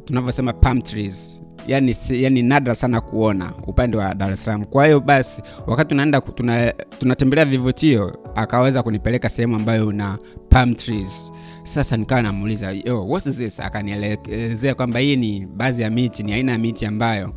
tunavyosema 0.05 0.53
palm 0.53 0.83
trees 0.83 1.43
yani, 1.67 1.97
yani 2.11 2.43
nadra 2.43 2.75
sana 2.75 3.01
kuona 3.01 3.53
upande 3.67 3.97
wa 3.97 4.15
Dar 4.15 4.33
es 4.33 4.45
Salaam. 4.45 4.65
Kwa 4.65 4.87
hiyo 4.87 5.01
basi, 5.01 5.43
wakati 5.67 5.89
tunaenda 5.89 6.21
tunatembelea 6.99 7.45
tuna, 7.45 7.57
vivutio, 7.57 8.17
akaweza 8.35 8.83
kunipeleka 8.83 9.29
sehemu 9.29 9.57
ambayo 9.57 9.87
una 9.89 10.19
palm 10.49 10.75
trees. 10.75 11.33
Sasa 11.67 11.97
nikawa 11.97 12.23
namuuliza 12.23 12.75
this? 13.37 13.61
Akanielezea 13.61 14.75
kwamba 14.75 14.99
hii 15.01 15.17
ni 15.17 15.47
baadhi 15.47 15.83
ya 15.83 15.91
miti, 15.91 16.23
ni 16.23 16.33
aina 16.33 16.53
ya 16.53 16.59
miti 16.59 16.87
ambayo 16.87 17.33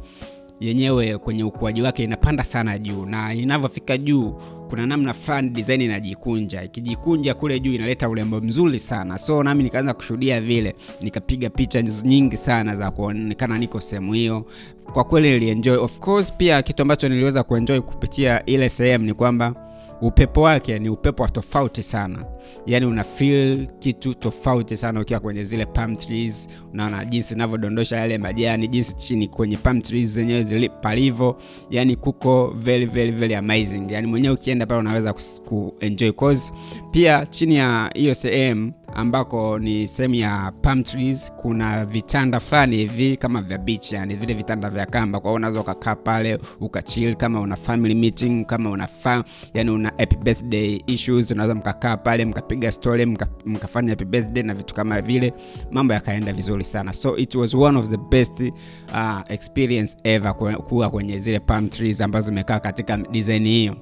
yenyewe 0.60 1.18
kwenye 1.18 1.44
ukuaji 1.44 1.82
wake 1.82 2.04
inapanda 2.04 2.44
sana 2.44 2.78
juu. 2.78 3.06
Na 3.06 3.34
inavyofika 3.34 3.98
juu 3.98 4.36
kuna 4.70 4.86
namna 4.86 5.14
fulani 5.14 5.50
design 5.50 5.82
inajikunja. 5.82 6.64
Ikijikunja 6.64 7.34
kule 7.34 7.60
juu 7.60 7.74
inaleta 7.74 8.10
urembo 8.10 8.42
mzuri 8.42 8.80
sana. 8.80 9.18
So 9.18 9.44
nami 9.44 9.64
nikaanza 9.64 9.94
kushuhudia 9.94 10.42
vile. 10.42 10.76
Nikapiga 11.02 11.50
picha 11.50 11.82
nyingi 11.82 12.38
sana 12.38 12.76
za 12.76 12.92
kuonekana 12.92 13.58
niko 13.58 13.80
sehemu 13.82 14.14
hiyo. 14.14 14.46
Kwa 14.94 15.04
kweli 15.04 15.30
nilienjoy. 15.32 15.78
Of 15.78 16.00
course 16.00 16.34
pia 16.34 16.62
kitu 16.62 16.82
ambacho 16.82 17.10
niliweza 17.10 17.44
kuenjoy 17.44 17.80
kupitia 17.80 18.46
ile 18.46 18.70
sehemu 18.70 19.06
ni 19.06 19.14
kwamba 19.14 19.69
upepo 20.02 20.42
wake 20.42 20.80
ni 20.80 20.90
upepo 20.90 21.24
wa 21.24 21.30
tofauti 21.30 21.84
sana. 21.84 22.26
Yaani 22.66 22.86
una 22.86 23.04
feel 23.04 23.68
kitu 23.80 24.14
tofauti 24.14 24.78
sana 24.78 25.02
ukiwa 25.02 25.20
kwenye 25.20 25.44
zile 25.44 25.66
palm 25.66 25.96
trees. 25.96 26.48
Unaona 26.74 27.06
jinsi 27.06 27.34
inavyodondosha 27.34 27.98
yale 27.98 28.18
majani 28.18 28.68
jinsi 28.68 28.96
chini 28.96 29.28
kwenye 29.28 29.58
palm 29.58 29.82
trees 29.82 30.08
zenyewe 30.10 30.70
palivo 30.82 31.38
yani 31.70 31.96
kuko 31.96 32.54
very 32.58 32.86
very 32.86 33.12
very 33.12 33.36
amazing. 33.36 33.86
Yani 33.92 34.08
mwenyewe 34.08 34.34
ukienda 34.34 34.66
pale 34.66 34.80
unaweza 34.80 35.14
kuenjoy 35.46 36.12
cause 36.12 36.54
pia 36.92 37.26
chini 37.26 37.56
ya 37.56 37.92
hiyo 37.96 38.14
sehemu 38.14 38.74
ambako 38.96 39.60
ni 39.60 39.88
sehemu 39.88 40.16
ya 40.16 40.52
palm 40.62 40.84
trees 40.84 41.32
kuna 41.38 41.86
vitanda 41.86 42.40
fulani 42.40 42.76
hivi 42.78 43.18
kama 43.18 43.42
vya 43.42 43.58
beach 43.58 43.92
yani 43.92 44.16
vile 44.16 44.34
vitanda 44.34 44.70
vya 44.70 44.86
kamba. 44.86 45.20
Kwa 45.20 45.30
hiyo 45.32 45.36
unaweza 45.36 45.60
ukakaa 45.62 45.96
pale 45.96 46.40
ukachill 46.60 47.16
kama 47.16 47.40
una 47.40 47.56
family 47.56 47.96
meeting 47.96 48.46
kama 48.46 48.70
una 48.70 48.88
fa, 48.88 49.24
yani 49.54 49.70
una 49.72 49.90
happy 49.98 50.16
birthday 50.16 50.82
issues 50.88 51.32
unaweza 51.32 51.56
mkakaa 51.56 51.98
pale 51.98 52.26
mkapiga 52.26 52.72
story 52.72 53.06
mka, 53.06 53.28
mkafanya 53.46 53.90
happy 53.90 54.06
birthday 54.06 54.44
na 54.44 54.54
vitu 54.54 54.76
kama 54.76 55.02
vile. 55.02 55.34
Mambo 55.72 55.94
yakaenda 55.94 56.34
vizuri 56.34 56.64
sana. 56.64 56.94
So 56.94 57.18
it 57.18 57.36
was 57.36 57.54
one 57.54 57.80
of 57.80 57.90
the 57.90 57.98
best 57.98 58.42
uh, 58.42 59.22
experience 59.30 59.98
ever 60.04 60.36
kuwa 60.68 60.90
kwenye 60.90 61.20
zile 61.20 61.40
palm 61.40 61.70
trees 61.70 62.02
ambazo 62.02 62.26
zimekaa 62.26 62.60
katika 62.60 62.98
design 62.98 63.48
hiyo 63.48 63.76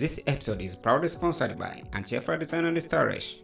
This 0.00 0.18
episode 0.26 0.64
is 0.64 0.76
proudly 0.76 1.08
sponsored 1.08 1.58
by 1.58 1.82
Antifa 1.92 2.38
Design 2.40 2.64
and 2.64 2.80
Storage. 2.82 3.36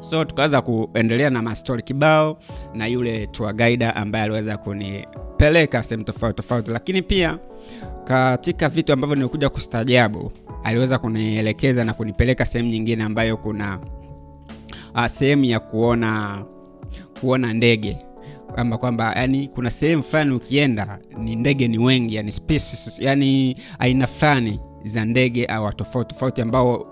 so 0.00 0.24
tukaweza 0.24 0.60
kuendelea 0.62 1.30
na 1.30 1.42
mastori 1.42 1.82
kibao 1.82 2.38
na 2.74 2.86
yule 2.86 3.26
tour 3.26 3.52
guide 3.54 3.86
ambaye 3.86 4.24
aliweza 4.24 4.56
kunipeleka 4.56 5.82
sehemu 5.82 6.04
tofauti 6.04 6.36
tofauti. 6.36 6.70
Lakini 6.70 7.02
pia 7.02 7.38
katika 8.04 8.68
vitu 8.68 8.92
ambavyo 8.92 9.16
nilikuja 9.16 9.48
kustajabu 9.48 10.32
aliweza 10.64 10.98
kunielekeza 10.98 11.84
na 11.84 11.92
kunipeleka 11.92 12.46
sehemu 12.46 12.70
nyingine 12.70 13.04
ambayo 13.04 13.36
kuna 13.36 13.78
uh, 14.94 15.06
sehemu 15.06 15.44
ya 15.44 15.60
kuona 15.60 16.44
kuona 17.20 17.52
ndege. 17.52 17.98
Kwamba 18.54 18.78
kwamba 18.78 19.12
yani 19.16 19.48
kuna 19.48 19.70
sehemu 19.70 20.02
fulani 20.02 20.32
ukienda 20.34 20.98
ni 21.18 21.36
ndege 21.36 21.68
ni 21.68 21.78
wengi 21.78 22.14
yani 22.14 22.32
species, 22.32 22.98
yani 23.00 23.56
aina 23.78 24.06
fulani 24.06 24.60
za 24.84 25.04
ndege 25.04 25.44
au 25.44 25.72
tofauti 25.72 26.14
tofauti 26.14 26.42
ambao 26.42 26.86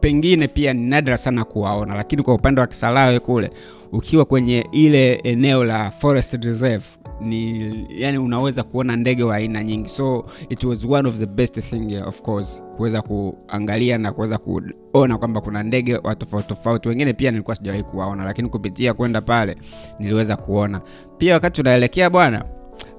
pengine 0.00 0.48
pia 0.48 0.72
ni 0.72 0.86
nadra 0.86 1.16
sana 1.16 1.44
kuwaona. 1.44 1.94
Lakini 1.94 2.22
kwa 2.22 2.34
upande 2.34 2.60
wa 2.60 2.66
kisalawe 2.66 3.18
kule 3.20 3.50
ukiwa 3.92 4.24
kwenye 4.24 4.66
ile 4.72 5.14
eneo 5.14 5.64
la 5.64 5.90
forest 5.90 6.44
reserve 6.44 6.84
ni 7.20 7.72
yani 7.90 8.18
unaweza 8.18 8.62
kuona 8.62 8.96
ndege 8.96 9.22
wa 9.22 9.36
aina 9.36 9.64
nyingi. 9.64 9.88
So 9.88 10.24
it 10.50 10.64
was 10.64 10.84
one 10.84 11.08
of 11.08 11.16
the 11.18 11.26
best 11.26 11.60
thing 11.60 11.96
of 12.06 12.22
course 12.22 12.62
kuweza 12.76 13.02
kuangalia 13.02 13.98
na 13.98 14.12
kuweza 14.12 14.38
kuona 14.38 15.18
kwamba 15.18 15.40
kuna 15.40 15.62
ndege 15.62 15.96
wa 15.96 16.14
tofauti 16.14 16.48
tofauti. 16.48 16.88
Wengine 16.88 17.12
pia 17.12 17.30
nilikuwa 17.30 17.56
sijawahi 17.56 17.82
kuwaona 17.82 18.24
lakini 18.24 18.48
kupitia 18.48 18.94
kwenda 18.94 19.20
pale 19.20 19.56
niliweza 19.98 20.36
kuona. 20.36 20.80
Pia 21.18 21.34
wakati 21.34 21.56
tunaelekea 21.62 22.10
bwana 22.10 22.44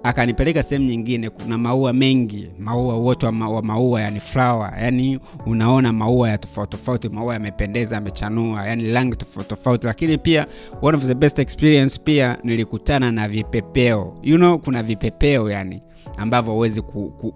akanipeleka 0.08 0.64
sehemu 0.64 0.86
nyingine 0.88 1.30
kuna 1.30 1.58
maua 1.58 1.94
mengi 1.94 2.50
maua 2.60 2.96
wote 2.98 3.26
wa, 3.26 3.32
ma, 3.32 3.62
maua 3.62 4.02
yani 4.02 4.20
flower 4.20 4.74
yani 4.82 5.20
unaona 5.46 5.94
maua 5.94 6.30
ya 6.30 6.38
tofauti 6.38 6.72
tofauti 6.78 7.10
maua 7.10 7.34
yamependeza 7.34 7.96
yamechanua 7.96 8.68
yani 8.68 8.92
rangi 8.94 9.16
tofauti 9.16 9.50
tofauti. 9.50 9.88
Lakini 9.88 10.18
pia 10.18 10.48
one 10.82 10.98
of 10.98 11.06
the 11.06 11.16
best 11.16 11.40
experience 11.40 12.00
pia 12.04 12.38
nilikutana 12.44 13.12
na 13.12 13.30
vipepeo. 13.30 14.18
You 14.24 14.38
know 14.38 14.58
kuna 14.60 14.84
vipepeo 14.84 15.50
yani 15.52 15.82
ambavyo 16.18 16.54
huwezi 16.54 16.82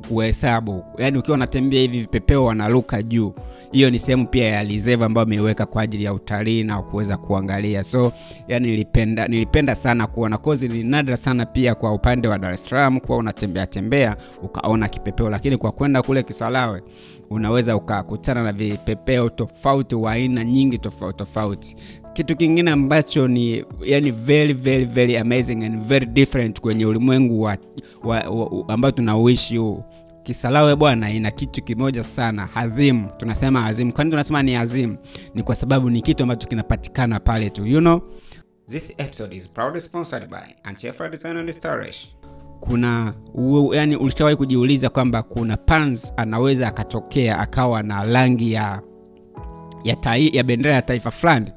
kuhesabu 0.10 0.74
ku, 0.82 1.01
yaani 1.01 1.18
ukiwa 1.18 1.36
unatembea 1.36 1.82
hivi 1.82 2.00
vipepeo 2.00 2.46
wanaruka 2.46 3.04
juu. 3.04 3.34
Hiyo 3.72 3.90
ni 3.90 4.00
sehemu 4.00 4.28
pia 4.28 4.48
ya 4.48 4.63
reserve 4.63 5.06
ambayo 5.06 5.25
ameiweka 5.28 5.66
kwa 5.66 5.82
ajili 5.82 6.04
ya 6.04 6.13
utalii 6.13 6.63
na 6.63 6.82
kuweza 6.82 7.18
kuangalia. 7.18 7.84
So 7.84 8.12
yani 8.48 8.68
nilipenda 8.68 9.28
nilipenda 9.28 9.75
sana 9.75 10.08
kuona. 10.08 10.38
Kozi 10.38 10.68
ni 10.68 10.84
nadra 10.84 11.18
sana 11.18 11.46
pia 11.46 11.75
kwa 11.75 11.94
upande 11.94 12.28
wa 12.28 12.38
dar 12.40 12.54
es 12.54 12.66
salaam 12.66 13.00
kuwa 13.00 13.18
unatembea 13.18 13.68
tembea 13.68 14.16
ukaona 14.44 14.88
kipepeo. 14.88 15.30
Lakini 15.30 15.58
kwa 15.58 15.72
kwenda 15.72 16.01
kule 16.01 16.24
kisalawe 16.24 16.82
unaweza 17.31 17.75
ukakutana 17.75 18.43
na 18.43 18.51
vipepeo 18.53 19.29
tofauti 19.29 19.95
wa 19.95 20.11
aina 20.11 20.43
nyingi 20.43 20.77
tofauti 20.77 21.17
tofauti. 21.17 21.75
Kitu 22.13 22.35
kingine 22.35 22.71
ambacho 22.71 23.27
ni 23.27 23.65
yani 23.83 24.11
very 24.11 24.53
very 24.53 24.85
very 24.85 25.17
amazing 25.17 25.63
and 25.65 25.83
very 25.85 26.05
different 26.05 26.61
kwenye 26.61 26.85
ulimwengu 26.85 27.50
ambao 28.67 28.91
tunauishi 28.91 29.57
huu. 29.57 29.83
Kisalawe 30.23 30.75
bwana 30.75 31.11
ina 31.11 31.31
kitu 31.31 31.63
kimoja 31.63 32.03
sana 32.03 32.45
hazimu 32.45 33.09
tunasema 33.17 33.61
hadhimu 33.61 33.93
kwani 33.93 34.09
tunasema 34.11 34.43
ni 34.43 34.53
hazimu 34.53 34.97
ni 35.35 35.43
kwa 35.43 35.55
sababu 35.55 35.89
ni 35.89 36.01
kitu 36.01 36.23
ambacho 36.23 36.47
kinapatikana 36.47 37.19
pale 37.19 37.50
tu 37.50 37.65
you 37.65 37.79
know? 37.79 38.01
This 38.69 38.93
episode 38.97 39.35
is 39.35 39.50
proudly 39.50 39.81
sponsored 39.81 40.29
by 40.29 40.53
Anchefa 40.63 41.09
Design 41.09 41.38
and 41.38 41.51
Storage. 41.51 41.97
Kuna 42.62 43.13
yani 43.74 43.96
ulishawahi 43.96 44.36
kujiuliza 44.36 44.89
kwamba 44.89 45.24
kuna 45.24 45.58
pans 45.58 46.13
anaweza 46.18 46.68
akatokea 46.68 47.39
akawa 47.39 47.84
na 47.84 48.03
rangi 48.03 48.51
ya 48.53 48.82
ya, 49.84 49.96
tai, 49.96 50.30
ya 50.34 50.44
bendera 50.44 50.74
ya 50.75 50.82
taifa 50.82 51.12
fulani? 51.12 51.51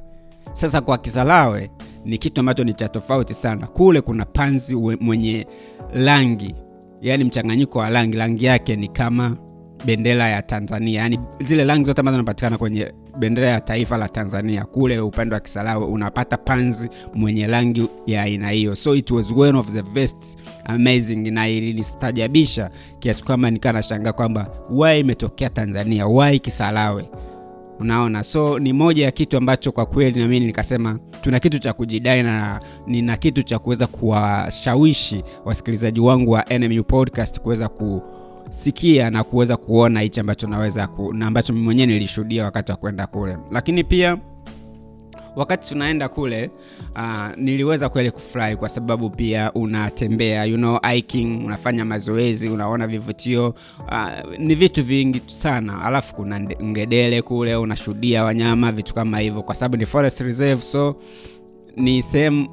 Sasa 0.53 0.81
kwa 0.81 0.99
kisalawe 0.99 1.71
ni 2.05 2.19
kitu 2.19 2.41
ambacho 2.41 2.65
ni 2.65 2.73
cha 2.75 2.89
tofauti 2.89 3.35
sana. 3.35 3.67
Kule 3.67 4.01
kuna 4.01 4.25
panzi 4.25 4.77
mwenye 4.77 5.47
rangi 5.95 6.55
yani 7.03 7.25
mchanganyiko 7.25 7.79
wa 7.79 7.91
rangi. 7.91 8.17
Rangi 8.17 8.45
yake 8.45 8.77
ni 8.77 8.89
kama 8.89 9.37
bendera 9.85 10.29
ya 10.29 10.43
tanzania 10.43 11.01
yani 11.01 11.21
zile 11.41 11.65
rangi 11.65 11.85
zote 11.85 12.01
ambazo 12.01 12.15
zinapatikana 12.17 12.59
kwenye 12.59 12.93
bendera 13.19 13.49
ya 13.49 13.61
taifa 13.61 13.97
la 13.97 14.09
tanzania. 14.09 14.65
Kule 14.65 15.01
upande 15.01 15.35
wa 15.35 15.41
Kisarawe 15.41 15.85
unapata 15.87 16.37
panzi 16.37 16.89
mwenye 17.15 17.47
rangi 17.47 17.89
ya 18.07 18.23
aina 18.23 18.51
hiyo. 18.51 18.77
So 18.77 18.95
it 18.95 19.11
was 19.11 19.31
one 19.37 19.59
of 19.59 19.73
the 19.73 19.83
best 19.83 20.39
amazing 20.65 21.31
na 21.31 21.49
ilinistajabisha 21.49 22.71
kiasi 22.99 23.25
kwamba 23.25 23.51
nikaa 23.51 23.73
nashangaa 23.73 24.13
kwamba 24.13 24.51
wai 24.71 25.01
imetokea 25.01 25.51
tanzania 25.51 26.07
wai 26.07 26.39
Kisarawe? 26.39 27.09
unaona? 27.81 28.23
So 28.23 28.59
ni 28.59 28.73
moja 28.73 29.05
ya 29.05 29.11
kitu 29.11 29.37
ambacho 29.37 29.73
kwa 29.73 29.87
kweli 29.87 30.21
nami 30.21 30.41
nikasema 30.41 30.99
tuna 31.21 31.41
kitu 31.41 31.59
cha 31.59 31.73
kujidai 31.73 32.23
na 32.23 32.61
nina 32.87 33.17
kitu 33.17 33.43
cha 33.43 33.59
kuweza 33.59 33.87
kuwashawishi 33.87 35.25
wasikilizaji 35.45 36.01
wangu 36.01 36.31
wa 36.31 36.45
nmu 36.59 36.85
podcast 36.85 37.41
kuweza 37.41 37.69
kusikia 38.47 39.11
na 39.11 39.25
kuweza 39.25 39.57
kuona 39.57 40.01
hichi 40.01 40.21
ambacho 40.21 40.47
naweza 40.47 40.87
ku, 40.87 41.13
na 41.15 41.27
ambacho 41.27 41.53
mwenyewe 41.53 41.87
nilishuhudia 41.87 42.45
wakati 42.45 42.71
wa 42.73 42.77
kwenda 42.77 43.07
kule. 43.07 43.37
Lakini 43.53 43.85
pia 43.85 44.19
wakati 45.37 45.69
tunaenda 45.69 46.09
kule 46.09 46.51
uh, 46.97 47.37
niliweza 47.37 47.89
kweli 47.89 48.11
kufurahi 48.11 48.57
kwa 48.57 48.69
sababu 48.69 49.11
pia 49.11 49.53
unatembea 49.53 50.45
you 50.45 50.57
know, 50.57 50.79
hiking 50.93 51.45
unafanya 51.47 51.85
mazoezi 51.85 52.49
unaona 52.49 52.87
vivutio. 52.87 53.55
Uh, 53.89 54.39
ni 54.39 54.55
vitu 54.55 54.83
vingi 54.85 55.23
sana. 55.27 55.83
Alafu 55.83 56.15
kuna 56.15 56.41
ngedele 56.41 57.23
kule 57.23 57.57
unashuhudia 57.57 58.25
wanyama 58.25 58.73
vitu 58.73 58.95
kama 58.95 59.19
hivyo. 59.19 59.43
Kwa 59.43 59.55
sababu 59.55 59.77
ni 59.77 59.87
forest 59.87 60.21
reserve 60.21 60.63
so 60.63 60.97
ni 61.77 62.03
sehemu 62.03 62.49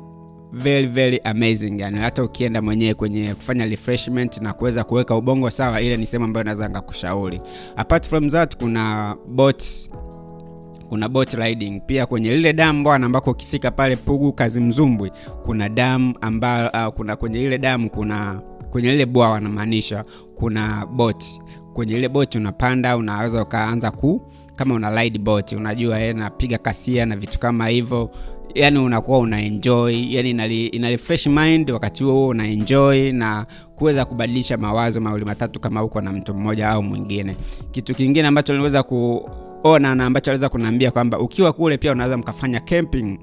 very 0.54 0.88
very 0.88 1.18
amazing 1.24 1.80
yani. 1.80 2.00
Hata 2.00 2.24
ukienda 2.24 2.62
mwenyewe 2.62 2.94
kwenye 2.94 3.34
kufanya 3.36 3.66
refreshment 3.66 4.42
na 4.42 4.54
kuweza 4.54 4.84
kuweka 4.84 5.16
ubongo 5.16 5.50
sawa 5.50 5.82
ile 5.82 5.98
ni 5.98 6.06
sehemu 6.06 6.26
ambayo 6.26 6.44
naweza 6.44 6.70
ngakushauri 6.70 7.42
apart 7.76 8.08
from 8.08 8.30
that 8.30 8.58
kuna 8.58 9.16
boats 9.28 9.90
kuna 10.90 11.10
boat 11.10 11.34
riding. 11.34 11.82
Pia 11.86 12.06
kwenye 12.06 12.36
lile 12.36 12.54
damu 12.54 12.84
bwana 12.84 13.06
ambako 13.06 13.32
ukifika 13.32 13.72
pale 13.72 13.96
pugu 13.96 14.34
kazi 14.34 14.62
mzumbwi 14.62 15.12
kuna 15.44 15.70
damu 15.70 16.16
ambayo 16.22 16.70
uh, 16.88 16.94
kuna 16.94 17.16
kwenye 17.16 17.44
ile 17.44 17.58
damu 17.58 17.90
kuna 17.90 18.42
kwenye 18.72 18.92
lile 18.92 19.06
bwawa 19.06 19.40
namaanisha 19.40 20.06
kuna 20.36 20.86
bot 20.86 21.26
kwenye 21.74 21.98
ile 21.98 22.10
boti 22.10 22.38
unapanda 22.38 22.98
unaweza 22.98 23.44
ukaanza 23.44 23.92
ku 23.92 24.22
kama 24.56 24.76
una 24.76 25.02
ride 25.02 25.32
unajua 25.56 26.02
eh, 26.02 26.16
napiga 26.16 26.58
kasia 26.58 27.06
na 27.06 27.16
vitu 27.16 27.40
kama 27.40 27.68
hivyo 27.68 28.10
yani 28.56 28.80
unakuwa 28.80 29.20
una 29.20 29.42
enjoy 29.42 30.14
yani 30.16 30.30
inali, 30.30 30.68
ina 30.68 30.90
refresh 30.90 31.28
mind 31.28 31.72
wakati 31.72 32.04
huo 32.04 32.28
una 32.28 32.48
enjoy 32.48 33.12
na 33.12 33.46
kuweza 33.76 34.06
kubadilisha 34.06 34.58
mawazo 34.58 35.02
mawili 35.02 35.26
matatu 35.26 35.60
kama 35.60 35.84
uko 35.84 36.02
na 36.02 36.12
mtu 36.12 36.34
mmoja 36.34 36.70
au 36.70 36.84
mwingine. 36.84 37.36
Kitu 37.72 37.96
kingine 37.96 38.28
ambacho 38.28 38.54
niliweza 38.54 38.84
kuona 38.84 39.96
na 39.96 40.06
ambacho 40.06 40.32
aliweza 40.32 40.50
kuniambia 40.50 40.92
kwamba 40.92 41.20
ukiwa 41.20 41.54
kule 41.54 41.78
pia 41.78 41.92
unaweza 41.92 42.18
mkafanya 42.18 42.60
camping 42.60 43.20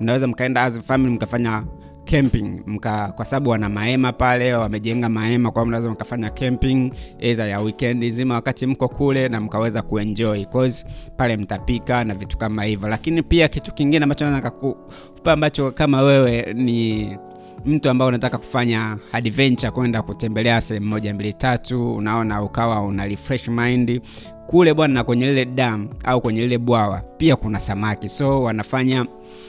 mnaweza 0.00 0.26
mkaenda 0.26 0.62
as 0.62 0.78
family 0.80 1.12
mkafanya 1.14 1.64
camping. 2.12 2.62
Mka, 2.66 3.12
kwa 3.16 3.24
sababu 3.24 3.50
wana 3.50 3.68
mahema 3.68 4.12
pale 4.12 4.54
wamejenga 4.54 5.08
mahema 5.08 5.50
kwa 5.50 5.66
mnaweza 5.66 5.90
mkafanya 5.90 6.30
camping 6.30 6.92
eza 7.20 7.46
ya 7.46 7.60
weekend 7.60 8.04
nzima 8.04 8.34
wakati 8.34 8.66
mko 8.66 8.88
kule 8.88 9.28
na 9.28 9.40
mkaweza 9.40 9.82
kuenjoy. 9.82 10.44
Cause 10.44 10.86
pale 11.16 11.36
mtapika 11.36 12.04
na 12.04 12.14
vitu 12.14 12.38
kama 12.38 12.64
hivyo. 12.64 12.88
Lakini 12.88 13.22
pia 13.22 13.48
kitu 13.48 13.74
kingine 13.74 14.02
ambacho 14.02 14.24
naweza 14.26 14.50
kukupa 14.50 15.32
ambacho 15.32 15.70
kama 15.70 16.02
wewe 16.02 16.52
ni 16.54 17.08
mtu 17.64 17.90
ambao 17.90 18.08
unataka 18.08 18.38
kufanya 18.38 18.98
adventure 19.12 19.70
kwenda 19.70 20.02
kutembelea 20.02 20.60
sehemu 20.60 20.86
moja 20.86 21.14
mbili 21.14 21.32
tatu 21.32 21.94
unaona 21.94 22.42
ukawa 22.42 22.80
una 22.82 23.06
refresh 23.06 23.48
mind 23.48 24.00
kule 24.46 24.74
bwana 24.74 24.94
na 24.94 25.04
kwenye 25.04 25.26
lile 25.26 25.44
dam 25.44 25.88
au 26.04 26.20
kwenye 26.20 26.40
lile 26.40 26.58
bwawa 26.58 27.00
pia 27.16 27.36
kuna 27.36 27.60
samaki. 27.60 28.08
So 28.08 28.42
wanafanya 28.42 29.06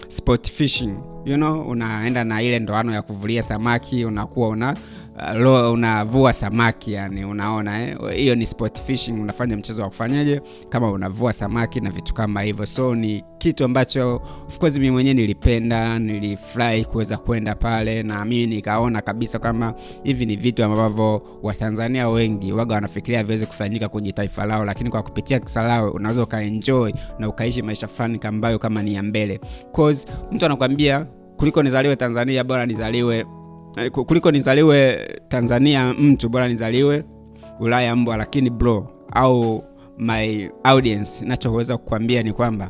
sport 0.08 0.52
fishing 0.52 0.94
you 1.26 1.36
know 1.36 1.62
unaenda 1.70 2.24
na 2.24 2.42
ile 2.42 2.60
ndoano 2.60 2.92
ya 2.94 3.02
kuvulia 3.02 3.44
samaki 3.44 4.06
unakuwa 4.06 4.50
una 4.50 4.76
uh, 5.16 5.72
unavua 5.74 6.34
samaki 6.34 6.94
yani 6.94 7.26
unaona 7.26 7.78
hiyo 8.16 8.34
eh? 8.34 8.38
ni 8.38 8.46
sport 8.46 8.82
fishing 8.82 9.12
unafanya 9.12 9.58
mchezo 9.58 9.82
wa 9.82 9.88
kufanyaje? 9.88 10.42
Kama 10.70 10.92
unavua 10.92 11.34
samaki 11.34 11.82
na 11.82 11.90
vitu 11.90 12.14
kama 12.14 12.42
hivyo. 12.42 12.66
So 12.66 12.96
ni 12.96 13.24
kitu 13.38 13.66
ambacho 13.66 14.16
of 14.48 14.60
course 14.60 14.74
mimi 14.74 14.92
mwenyewe 14.92 15.14
nilipenda 15.14 16.00
nilifurahi 16.00 16.86
kuweza 16.86 17.18
kwenda 17.18 17.56
pale 17.56 18.04
na 18.04 18.26
mimi 18.26 18.48
nikaona 18.56 19.02
kabisa 19.02 19.40
kama 19.40 19.74
hivi 20.04 20.26
ni 20.26 20.36
vitu 20.36 20.64
ambavyo 20.64 21.22
watanzania 21.44 22.10
wengi 22.10 22.54
waga 22.54 22.76
wanafikiria 22.76 23.24
viweze 23.24 23.46
kufanyika 23.46 23.90
kwenye 23.90 24.12
taifa 24.12 24.46
lao 24.46 24.66
lakini 24.66 24.90
kwa 24.90 25.04
kupitia 25.04 25.40
kisalao 25.40 25.92
unaweza 25.92 26.24
ukaenjoy 26.24 26.92
na 27.20 27.30
ukaishi 27.30 27.62
maisha 27.62 27.88
fulani 27.88 28.20
ambayo 28.24 28.60
kama 28.60 28.84
ni 28.84 28.94
ya 28.94 29.04
mbele. 29.04 29.40
Cause 29.76 30.08
mtu 30.32 30.46
anakwambia 30.46 31.06
kuliko 31.38 31.64
nizaliwe 31.64 31.96
tanzania 31.96 32.44
bora 32.44 32.66
nizaliwe 32.66 33.26
kuliko 33.92 34.32
nizaliwe 34.32 35.08
tanzania 35.28 35.94
mtu 35.94 36.30
bora 36.30 36.48
nizaliwe 36.48 37.04
ulaya 37.60 37.96
mbwa 37.96 38.18
lakini 38.18 38.50
bro 38.50 38.88
au 39.12 39.64
my 39.98 40.50
audience 40.64 41.26
nachoweza 41.26 41.78
kukwambia 41.78 42.24
ni 42.24 42.34
kwamba 42.34 42.70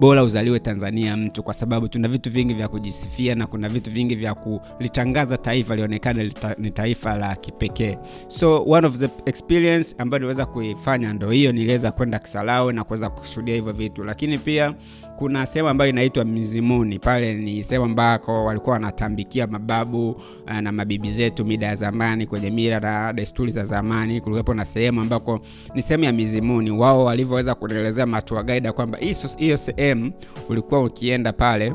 bora 0.00 0.24
uzaliwe 0.24 0.58
tanzania 0.58 1.16
mtu 1.16 1.42
kwa 1.42 1.54
sababu 1.54 1.88
tuna 1.88 2.08
vitu 2.08 2.30
vingi 2.30 2.54
vya 2.54 2.68
kujisifia 2.68 3.34
na 3.34 3.46
kuna 3.46 3.68
vitu 3.68 3.90
vingi 3.90 4.14
vya 4.14 4.34
kulitangaza 4.34 5.36
taifa 5.36 5.76
lionekane 5.76 6.32
ni 6.58 6.70
taifa 6.70 7.16
la 7.18 7.36
kipekee. 7.36 7.98
So 8.28 8.64
one 8.66 8.86
of 8.86 8.98
the 8.98 9.08
experience 9.26 9.94
ambayo 9.98 10.18
niliweza 10.18 10.46
kuifanya 10.46 11.12
ndo 11.12 11.30
hiyo 11.30 11.52
niliweza 11.52 11.92
kwenda 11.92 12.18
kisalawe 12.18 12.72
na 12.72 12.84
kuweza 12.84 13.10
kushuhudia 13.10 13.54
hivyo 13.54 13.72
vitu. 13.72 14.04
Lakini 14.04 14.38
pia 14.38 14.74
kuna 15.16 15.46
sehemu 15.46 15.68
ambayo 15.68 15.90
inaitwa 15.90 16.24
mizimuni. 16.24 16.98
Pale 16.98 17.34
ni 17.34 17.62
sehemu 17.62 17.84
ambako 17.84 18.44
walikuwa 18.44 18.72
wanatambikia 18.74 19.46
mababu 19.46 20.10
uh, 20.10 20.58
na 20.60 20.72
mabibi 20.72 21.10
zetu 21.12 21.44
mida 21.44 21.66
ya 21.66 21.76
zamani 21.76 22.26
kwenye 22.26 22.50
mila 22.50 22.80
na 22.80 23.12
desturi 23.12 23.52
za 23.52 23.64
zamani. 23.64 24.20
Kulikuwepo 24.20 24.54
na 24.54 24.64
sehemu 24.64 25.00
ambako 25.00 25.40
ni 25.74 25.82
sehemu 25.82 26.04
ya 26.04 26.12
mizimuni. 26.12 26.70
Wao 26.70 27.04
walivyoweza 27.04 27.54
kuelezea 27.54 28.06
matua 28.06 28.42
gaida 28.42 28.72
kwamba 28.72 28.98
hiyo 29.38 29.56
sehemu 29.80 30.12
ulikuwa 30.48 30.84
ukienda 30.84 31.32
pale 31.32 31.72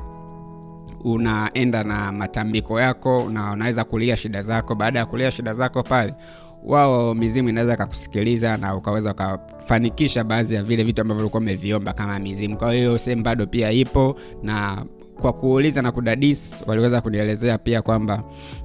unaenda 1.04 1.84
na 1.84 2.12
matambiko 2.12 2.82
yako 2.82 3.30
na 3.34 3.52
unaweza 3.52 3.84
kulia 3.84 4.18
shida 4.18 4.42
zako. 4.42 4.76
Baada 4.76 5.00
ya 5.00 5.06
kulia 5.06 5.32
shida 5.32 5.54
zako 5.54 5.84
pale 5.84 6.14
wao 6.64 7.14
mizimu 7.16 7.50
inaweza 7.50 7.76
kakusikiliza 7.76 8.58
na 8.58 8.76
ukaweza 8.76 9.12
ukafanikisha 9.12 10.24
baadhi 10.24 10.56
ya 10.56 10.64
vile 10.64 10.84
vitu 10.84 11.02
ambavyo 11.02 11.24
ulikuwa 11.24 11.42
umeviomba 11.42 11.94
kama 11.94 12.20
mizimu. 12.20 12.58
Kwa 12.58 12.74
hiyo 12.74 12.98
sehemu 12.98 13.24
bado 13.24 13.48
pia 13.48 13.72
ipo 13.72 14.16
na 14.44 14.86
kwa 15.22 15.34
kuuliza 15.34 15.82
na 15.82 15.92
kudadis 15.92 16.64
waliweza 16.68 17.02
kunielezea 17.02 17.58
pia 17.58 17.82
kwamba 17.82 18.24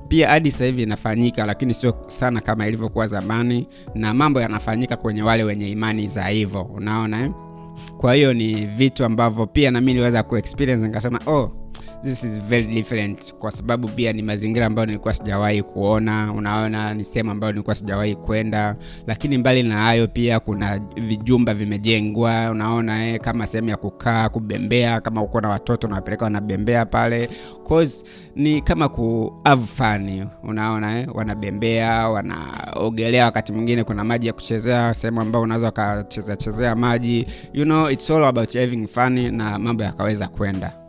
pia 0.08 0.28
hadi 0.28 0.50
sasa 0.50 0.64
hivi 0.64 0.82
inafanyika 0.82 1.46
lakini 1.46 1.74
sio 1.74 1.94
sana 2.06 2.40
kama 2.40 2.66
ilivyokuwa 2.66 3.06
zamani 3.06 3.66
na 3.94 4.14
mambo 4.14 4.40
yanafanyika 4.40 4.96
kwenye 4.96 5.22
wale 5.22 5.44
wenye 5.44 5.70
imani 5.70 6.08
za 6.08 6.24
hivyo. 6.26 6.62
Unaona 6.62 7.24
eh? 7.24 7.30
Kwa 7.98 8.14
hiyo 8.14 8.34
ni 8.34 8.54
vitu 8.66 9.04
ambavyo 9.04 9.46
pia 9.46 9.70
nami 9.70 9.86
niliweza 9.86 10.22
kuexperience 10.22 10.86
nikasema 10.86 11.20
oh 11.26 11.50
this 12.02 12.24
is 12.24 12.38
very 12.38 12.64
different 12.64 13.34
kwa 13.34 13.50
sababu 13.50 13.88
pia 13.88 14.12
ni 14.12 14.22
mazingira 14.22 14.66
ambayo 14.66 14.86
nilikuwa 14.86 15.14
sijawahi 15.14 15.62
kuona 15.62 16.32
unaona 16.32 16.94
ni 16.94 17.04
sehemu 17.04 17.30
ambayo 17.30 17.52
nilikuwa 17.52 17.74
sijawahi 17.76 18.14
kwenda. 18.16 18.76
Lakini 19.06 19.38
mbali 19.38 19.62
na 19.62 19.78
hayo 19.78 20.08
pia 20.08 20.40
kuna 20.40 20.78
vijumba 20.96 21.54
vimejengwa 21.54 22.50
unaona 22.50 23.06
eh, 23.08 23.20
kama 23.20 23.46
sehemu 23.46 23.68
ya 23.68 23.76
kukaa 23.76 24.28
kubembea 24.28 25.00
kama 25.00 25.22
uko 25.22 25.40
na 25.40 25.48
watoto 25.48 25.86
unawapeleka 25.86 26.24
wanabembea 26.24 26.86
pale. 26.86 27.28
Cause 27.68 28.04
ni 28.36 28.60
kama 28.60 28.88
ku 28.88 29.32
have 29.44 29.66
fun 29.66 30.26
unaona 30.42 30.98
eh, 31.00 31.08
wanabembea 31.14 32.08
wanaogelea. 32.08 33.24
Wakati 33.24 33.52
mwingine 33.52 33.84
kuna 33.84 34.04
maji 34.04 34.26
ya 34.26 34.32
kuchezea 34.32 34.94
sehemu 34.94 35.20
ambayo 35.20 35.42
unaweza 35.44 35.68
ukachezea 35.68 36.36
chezea 36.36 36.76
maji. 36.76 37.26
You 37.52 37.64
know 37.64 37.90
it's 37.90 38.10
all 38.10 38.24
about 38.24 38.54
having 38.56 38.86
fun 38.86 39.34
na 39.36 39.58
mambo 39.58 39.82
yakaweza 39.84 40.28
kwenda 40.28 40.79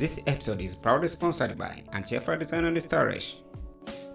This 0.00 0.18
episode 0.26 0.62
is 0.64 0.74
proudly 0.74 1.08
sponsored 1.08 1.58
by 1.58 1.82
Antifa 1.92 2.38
Design 2.38 2.64
and 2.64 2.82
Storage. 2.82 3.36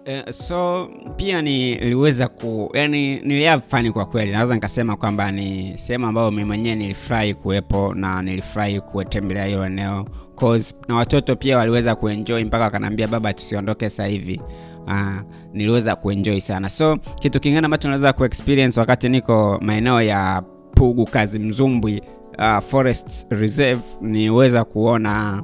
Uh, 0.06 0.30
so 0.32 0.90
pia 1.16 1.42
niliweza 1.42 2.28
ku 2.28 2.70
yani 2.74 3.20
niliafani 3.20 3.92
kwa 3.92 4.04
kweli. 4.06 4.32
Naweza 4.32 4.54
nikasema 4.54 4.96
kwamba 4.96 5.32
ni 5.32 5.78
sehemu 5.78 6.06
ambayo 6.06 6.30
mi 6.30 6.44
mwenyewe 6.44 6.76
nilifurahi 6.76 7.34
kuwepo 7.34 7.94
na 7.94 8.22
nilifurahi 8.22 8.80
kutembelea 8.80 9.44
hilo 9.44 9.66
eneo. 9.66 10.06
Cause 10.40 10.74
na 10.88 10.94
watoto 10.96 11.36
pia 11.36 11.58
waliweza 11.58 11.94
kuenjoy 11.94 12.44
mpaka 12.44 12.64
wakanaambia 12.64 13.08
baba 13.08 13.32
tusiondoke 13.32 13.90
sasa 13.90 14.06
hivi. 14.06 14.40
Uh, 14.86 15.20
niliweza 15.52 15.96
kuenjoy 15.96 16.40
sana. 16.40 16.68
So 16.68 16.96
kitu 16.96 17.40
kingine 17.40 17.64
ambacho 17.64 17.88
naweza 17.88 18.12
kuexperience 18.12 18.80
wakati 18.80 19.08
niko 19.08 19.58
maeneo 19.62 20.02
ya 20.02 20.42
pugu 20.74 21.04
kazi 21.04 21.38
mzumbwi 21.38 22.02
uh, 22.38 22.58
forest 22.58 23.26
reserve 23.30 23.82
niweza 24.00 24.64
kuona 24.64 25.42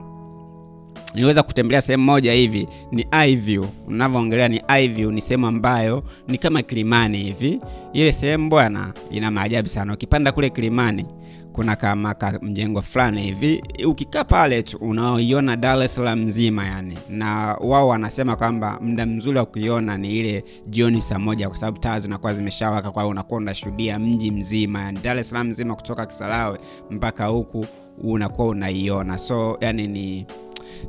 niliweza 1.15 1.43
kutembelea 1.43 1.81
sehemu 1.81 2.05
moja 2.05 2.33
hivi 2.33 2.69
ni 2.93 3.07
iview 3.29 3.65
unavyoongelea 3.87 4.49
ni 4.49 4.63
iview 4.85 5.11
ni 5.11 5.21
sehemu 5.21 5.47
ambayo 5.47 6.03
ni 6.29 6.39
kama 6.39 6.63
kilimani 6.63 7.19
hivi. 7.19 7.61
Ile 7.93 8.13
sehemu 8.13 8.49
bwana 8.49 8.93
ina 9.11 9.31
maajabu 9.31 9.69
sana. 9.69 9.95
Ukipanda 9.95 10.33
kule 10.33 10.51
kilimani 10.51 11.07
kuna 11.53 11.77
kama 11.77 12.15
ka 12.15 12.39
mjengo 12.43 12.83
fulani 12.83 13.23
hivi. 13.23 13.63
Ukikaa 13.87 14.25
pale 14.25 14.63
tu 14.63 14.77
unaoiona 14.81 15.57
dar 15.57 15.83
es 15.83 15.95
salaam 15.95 16.21
nzima 16.21 16.67
yani. 16.67 16.99
Na 17.09 17.55
wao 17.61 17.89
wanasema 17.89 18.37
kwamba 18.37 18.79
muda 18.81 19.07
mzuri 19.07 19.39
wa 19.39 19.47
kuiona 19.47 19.99
ni 19.99 20.19
ile 20.19 20.45
jioni 20.67 21.03
saa 21.03 21.19
moja 21.19 21.49
kwa 21.49 21.59
sababu 21.59 21.79
taa 21.79 22.01
zinakuwa 22.01 22.35
zimeshawaka 22.35 22.91
kwa 22.91 23.07
unakuwa 23.07 23.39
unashuhudia 23.41 23.99
mji 23.99 24.31
mzima 24.31 24.81
yani. 24.83 24.99
Dar 25.03 25.19
es 25.19 25.29
salaam 25.29 25.49
nzima 25.49 25.75
kutoka 25.75 26.07
kisarawe 26.07 26.59
mpaka 26.91 27.27
huku 27.27 27.67
unakuwa 28.03 28.49
unaiona. 28.49 29.19
So 29.19 29.59
yani 29.61 29.89
ni 29.89 30.27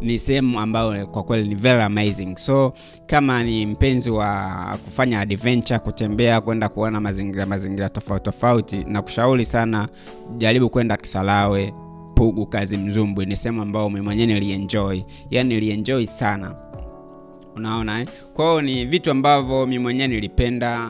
ni 0.01 0.19
sehemu 0.19 0.59
ambayo 0.59 1.07
kwa 1.07 1.23
kweli 1.23 1.47
ni 1.49 1.55
very 1.55 1.81
amazing. 1.81 2.35
So 2.37 2.73
kama 3.05 3.43
ni 3.43 3.65
mpenzi 3.65 4.09
wa 4.09 4.77
kufanya 4.85 5.19
adventure 5.19 5.79
kutembea 5.79 6.41
kwenda 6.41 6.69
kuona 6.69 6.99
mazingira 6.99 7.45
mazingira 7.45 7.89
tofauti 7.89 8.23
tofauti 8.25 8.83
na 8.83 9.01
kushauri 9.01 9.45
sana 9.45 9.87
jaribu 10.37 10.69
kwenda 10.69 10.97
kisalawe 10.97 11.73
pugu 12.15 12.45
kazi 12.45 12.77
mzumbwi 12.77 13.25
ni 13.25 13.35
sehemu 13.35 13.61
ambayo 13.61 13.89
mi 13.89 14.01
mwenyewe 14.01 14.33
nilienjoy. 14.33 15.01
Yani 15.31 15.49
nilienjoy 15.55 16.05
sana 16.05 16.55
unaona 17.55 18.01
eh? 18.01 18.07
kwao 18.33 18.61
ni 18.61 18.85
vitu 18.85 19.11
ambavyo 19.11 19.65
mi 19.65 19.79
mwenyewe 19.79 20.07
nilipenda. 20.07 20.89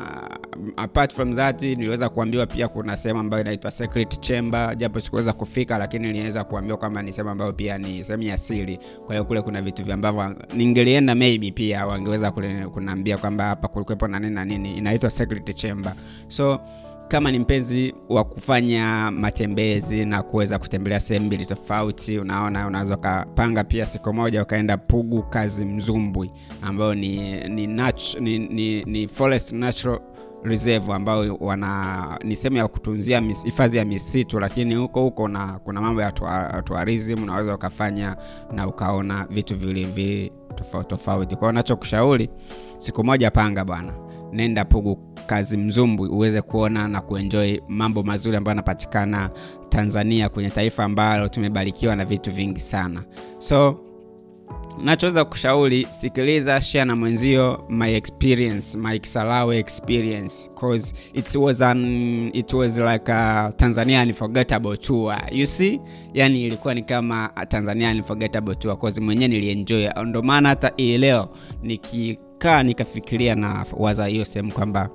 Apart 0.78 1.14
from 1.14 1.36
that 1.36 1.62
niliweza 1.62 2.10
kuambiwa 2.10 2.46
pia 2.46 2.68
kuna 2.68 2.98
sehemu 2.98 3.20
ambayo 3.20 3.42
inaitwa 3.44 3.72
secret 3.72 4.20
chamber 4.20 4.76
japo 4.78 5.00
sikuweza 5.00 5.34
kufika 5.34 5.78
lakini 5.78 6.08
niliweza 6.08 6.44
kuambiwa 6.44 6.78
kwamba 6.78 7.02
ni 7.02 7.12
sehemu 7.12 7.30
ambayo 7.30 7.54
pia 7.54 7.78
ni 7.78 8.04
sehemu 8.04 8.24
ya 8.24 8.38
siri. 8.38 8.80
Kwa 9.06 9.16
hiyo 9.16 9.26
kule 9.26 9.42
kuna 9.42 9.62
vitu 9.62 9.94
ambavyo 9.94 10.36
ningelienda 10.56 11.16
maybe 11.16 11.52
pia 11.52 11.88
wangeweza 11.88 12.32
kunaambia 12.74 13.18
kwamba 13.18 13.44
hapa 13.44 13.68
kulikuwepo 13.68 14.08
na 14.08 14.20
nini 14.20 14.34
na 14.36 14.46
nini. 14.46 14.78
Inaitwa 14.78 15.10
secret 15.10 15.56
chamber. 15.56 15.94
So 16.28 16.60
kama 17.14 17.32
ni 17.32 17.40
mpenzi 17.40 17.96
wa 18.10 18.24
kufanya 18.24 19.12
matembezi 19.12 20.06
na 20.06 20.24
kuweza 20.24 20.60
kutembelea 20.60 21.00
sehemu 21.00 21.26
mbili 21.26 21.46
tofauti 21.46 22.20
unaona 22.20 22.68
unaweza 22.68 22.98
ukapanga 22.98 23.64
pia 23.64 23.86
siku 23.86 24.14
moja 24.14 24.44
ukaenda 24.44 24.78
pugu 24.78 25.24
kazi 25.24 25.66
mzumbwi 25.66 26.32
ambayo 26.62 26.96
ni 26.96 27.40
ni, 27.50 27.68
natu, 27.68 28.20
ni, 28.20 28.40
ni, 28.40 28.84
ni 28.84 29.08
forest 29.08 29.52
natural 29.52 30.00
reserve 30.44 30.94
ambayo 30.94 31.36
wana 31.36 32.20
ni 32.24 32.36
sehemu 32.36 32.58
ya 32.58 32.68
kutunzia 32.68 33.22
hifadhi 33.44 33.78
ya 33.78 33.86
misitu 33.86 34.40
lakini 34.40 34.76
huko 34.76 35.02
huko 35.02 35.28
na 35.28 35.60
kuna 35.60 35.82
mambo 35.82 36.02
ya 36.02 36.12
tourism 36.66 37.24
unaweza 37.24 37.56
ukafanya 37.56 38.18
na 38.52 38.68
ukaona 38.68 39.28
vitu 39.30 39.56
vili 39.56 39.86
vili 39.86 40.32
tofauti 40.56 40.90
tofauti. 40.90 41.36
Kwao 41.36 41.52
nachokushauri 41.52 42.30
siku 42.78 43.04
moja 43.04 43.32
panga 43.32 43.66
bwana 43.66 43.94
nenda 44.34 44.66
pugu 44.66 45.00
kazi 45.28 45.58
mzumbwi 45.58 46.08
uweze 46.10 46.42
kuona 46.42 46.88
na 46.88 47.02
kuenjoy 47.02 47.58
mambo 47.68 48.04
mazuri 48.04 48.38
ambayo 48.38 48.52
yanapatikana 48.52 49.30
tanzania 49.70 50.30
kwenye 50.30 50.50
taifa 50.50 50.84
ambalo 50.84 51.28
tumebarikiwa 51.28 51.96
na 51.96 52.06
vitu 52.06 52.32
vingi 52.32 52.60
sana. 52.60 53.04
So 53.38 53.80
nachoweza 54.84 55.26
kushauri 55.26 55.88
sikiliza 56.00 56.62
share 56.62 56.86
na 56.86 56.96
mwenzio 56.96 57.66
my 57.70 57.96
experience 57.96 58.78
my 58.78 59.00
kisalawe 59.00 59.58
experience 59.58 60.50
cause 60.60 60.94
it 61.14 61.36
was 61.36 61.62
an, 61.62 62.30
it 62.34 62.54
was 62.54 62.78
like 62.78 63.12
a 63.12 63.54
tanzania 63.58 64.02
unforgettable 64.02 64.78
tour. 64.78 65.18
You 65.32 65.46
see? 65.46 65.82
Yani 66.14 66.44
ilikuwa 66.44 66.74
ni 66.74 66.84
kama 66.84 67.30
tanzania 67.48 67.92
unforgettable 67.92 68.56
tour 68.56 68.80
cause 68.80 69.02
mwenyewe 69.02 69.28
nilienjoy. 69.28 69.88
Ndio 70.06 70.22
maana 70.22 70.50
hata 70.50 70.72
hii 70.78 70.98
leo 70.98 71.30
nikikaa 72.44 72.64
nikafikiria 72.64 73.36
na 73.36 73.66
waza 73.78 74.06
hiyo 74.06 74.26
sehemu 74.26 74.52
kwamba 74.52 74.90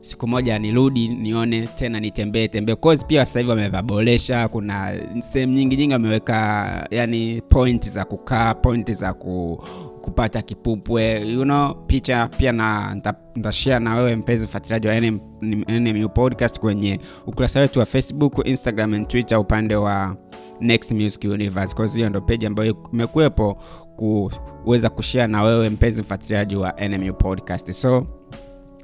siku 0.00 0.26
moja 0.28 0.58
nirudi 0.58 1.08
nione 1.08 1.66
tena 1.66 2.00
nitembee 2.00 2.48
tembee. 2.48 2.74
Cause 2.76 3.06
pia 3.06 3.24
sasa 3.24 3.38
hivi 3.38 3.50
wamevaboresha 3.50 4.48
kuna 4.48 4.92
sehemu 5.20 5.52
nyingi 5.52 5.76
nyingi 5.76 5.92
wameweka 5.92 6.86
yani 6.90 7.42
point 7.48 7.90
za 7.90 8.04
kukaa 8.04 8.54
point 8.54 8.92
za 8.92 9.12
ku, 9.12 9.64
kupata 10.02 10.42
kipupwe. 10.42 11.20
You 11.28 11.42
know 11.44 11.74
picha 11.86 12.28
pia 12.28 12.52
na 12.52 12.94
ntashare 13.36 13.84
na 13.84 13.94
wewe 13.94 14.16
mpenzi 14.16 14.44
mfuatiliaji 14.44 14.88
wa 14.88 15.00
NM, 15.00 16.08
podcast 16.08 16.58
kwenye 16.60 17.00
ukurasa 17.26 17.60
wetu 17.60 17.78
wa 17.78 17.86
facebook 17.86 18.42
instagram 18.44 18.94
and 18.94 19.08
twitter 19.08 19.38
upande 19.38 19.76
wa 19.76 20.16
next 20.60 20.92
music 20.92 21.24
universe. 21.24 21.76
Hiyo 21.94 22.10
ndo 22.10 22.20
page 22.20 22.46
ambayo 22.46 22.76
imekuwepo 22.92 23.58
kuweza 24.02 24.90
kushare 24.90 25.26
na 25.32 25.42
wewe 25.42 25.70
mpenzi 25.70 26.00
mfuatiliaji 26.00 26.56
wa 26.56 26.74
NMU 26.88 27.14
podcast. 27.14 27.72
So 27.72 28.06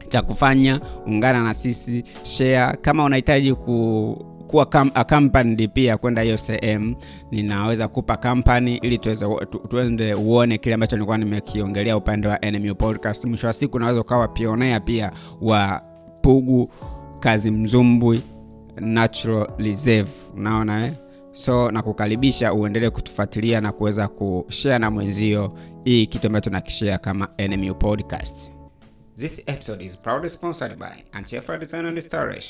cha 0.09 0.23
kufanya 0.23 0.81
ungana 1.07 1.43
na 1.45 1.55
sisi 1.55 2.05
share. 2.23 2.77
Kama 2.81 3.05
unahitaji 3.05 3.55
ku 3.55 4.25
kuwa 4.49 4.67
kam, 4.67 5.31
pia 5.75 5.97
kwenda 5.97 6.23
hiyo 6.23 6.39
sehemu 6.39 6.97
ninaweza 7.31 7.89
kupa 7.89 8.17
kampani 8.17 8.77
ili 8.77 8.99
tuweze 8.99 9.27
tu, 9.51 9.59
tuende 9.59 10.15
uone 10.15 10.59
kile 10.59 10.75
ambacho 10.75 10.97
nilikuwa 10.97 11.19
nimekiongelea 11.19 11.97
upande 11.97 12.29
wa 12.29 12.39
NMU 12.53 12.75
podcast. 12.75 13.25
Mwisho 13.25 13.47
wa 13.47 13.53
siku 13.53 13.77
unaweza 13.77 14.01
ukawa 14.01 14.29
pionea 14.29 14.81
pia 14.81 15.13
wa 15.41 15.83
pugu 16.23 16.71
kazi 17.21 17.51
mzumbwi 17.51 18.21
natural 18.81 19.49
reserve. 19.59 20.11
Unaona 20.37 20.87
eh? 20.87 20.93
So 21.39 21.71
nakukaribisha 21.71 22.53
uendelee 22.53 22.91
kutufuatilia 22.91 23.61
na 23.61 23.73
kuweza 23.73 24.09
kushare 24.09 24.79
na 24.79 24.91
mwenzio 24.91 25.53
hii 25.85 26.07
kitu 26.07 26.27
ambayo 26.27 26.41
tunakishare 26.41 26.99
kama 26.99 27.29
nmu 27.49 27.75
podcast 27.75 28.53
This 29.17 29.43
episode 29.47 29.85
is 29.85 29.99
proudly 29.99 30.31
sponsored 30.31 30.79
by 30.79 31.21
Design 31.61 31.87
and 31.87 32.01
Storage. 32.01 32.47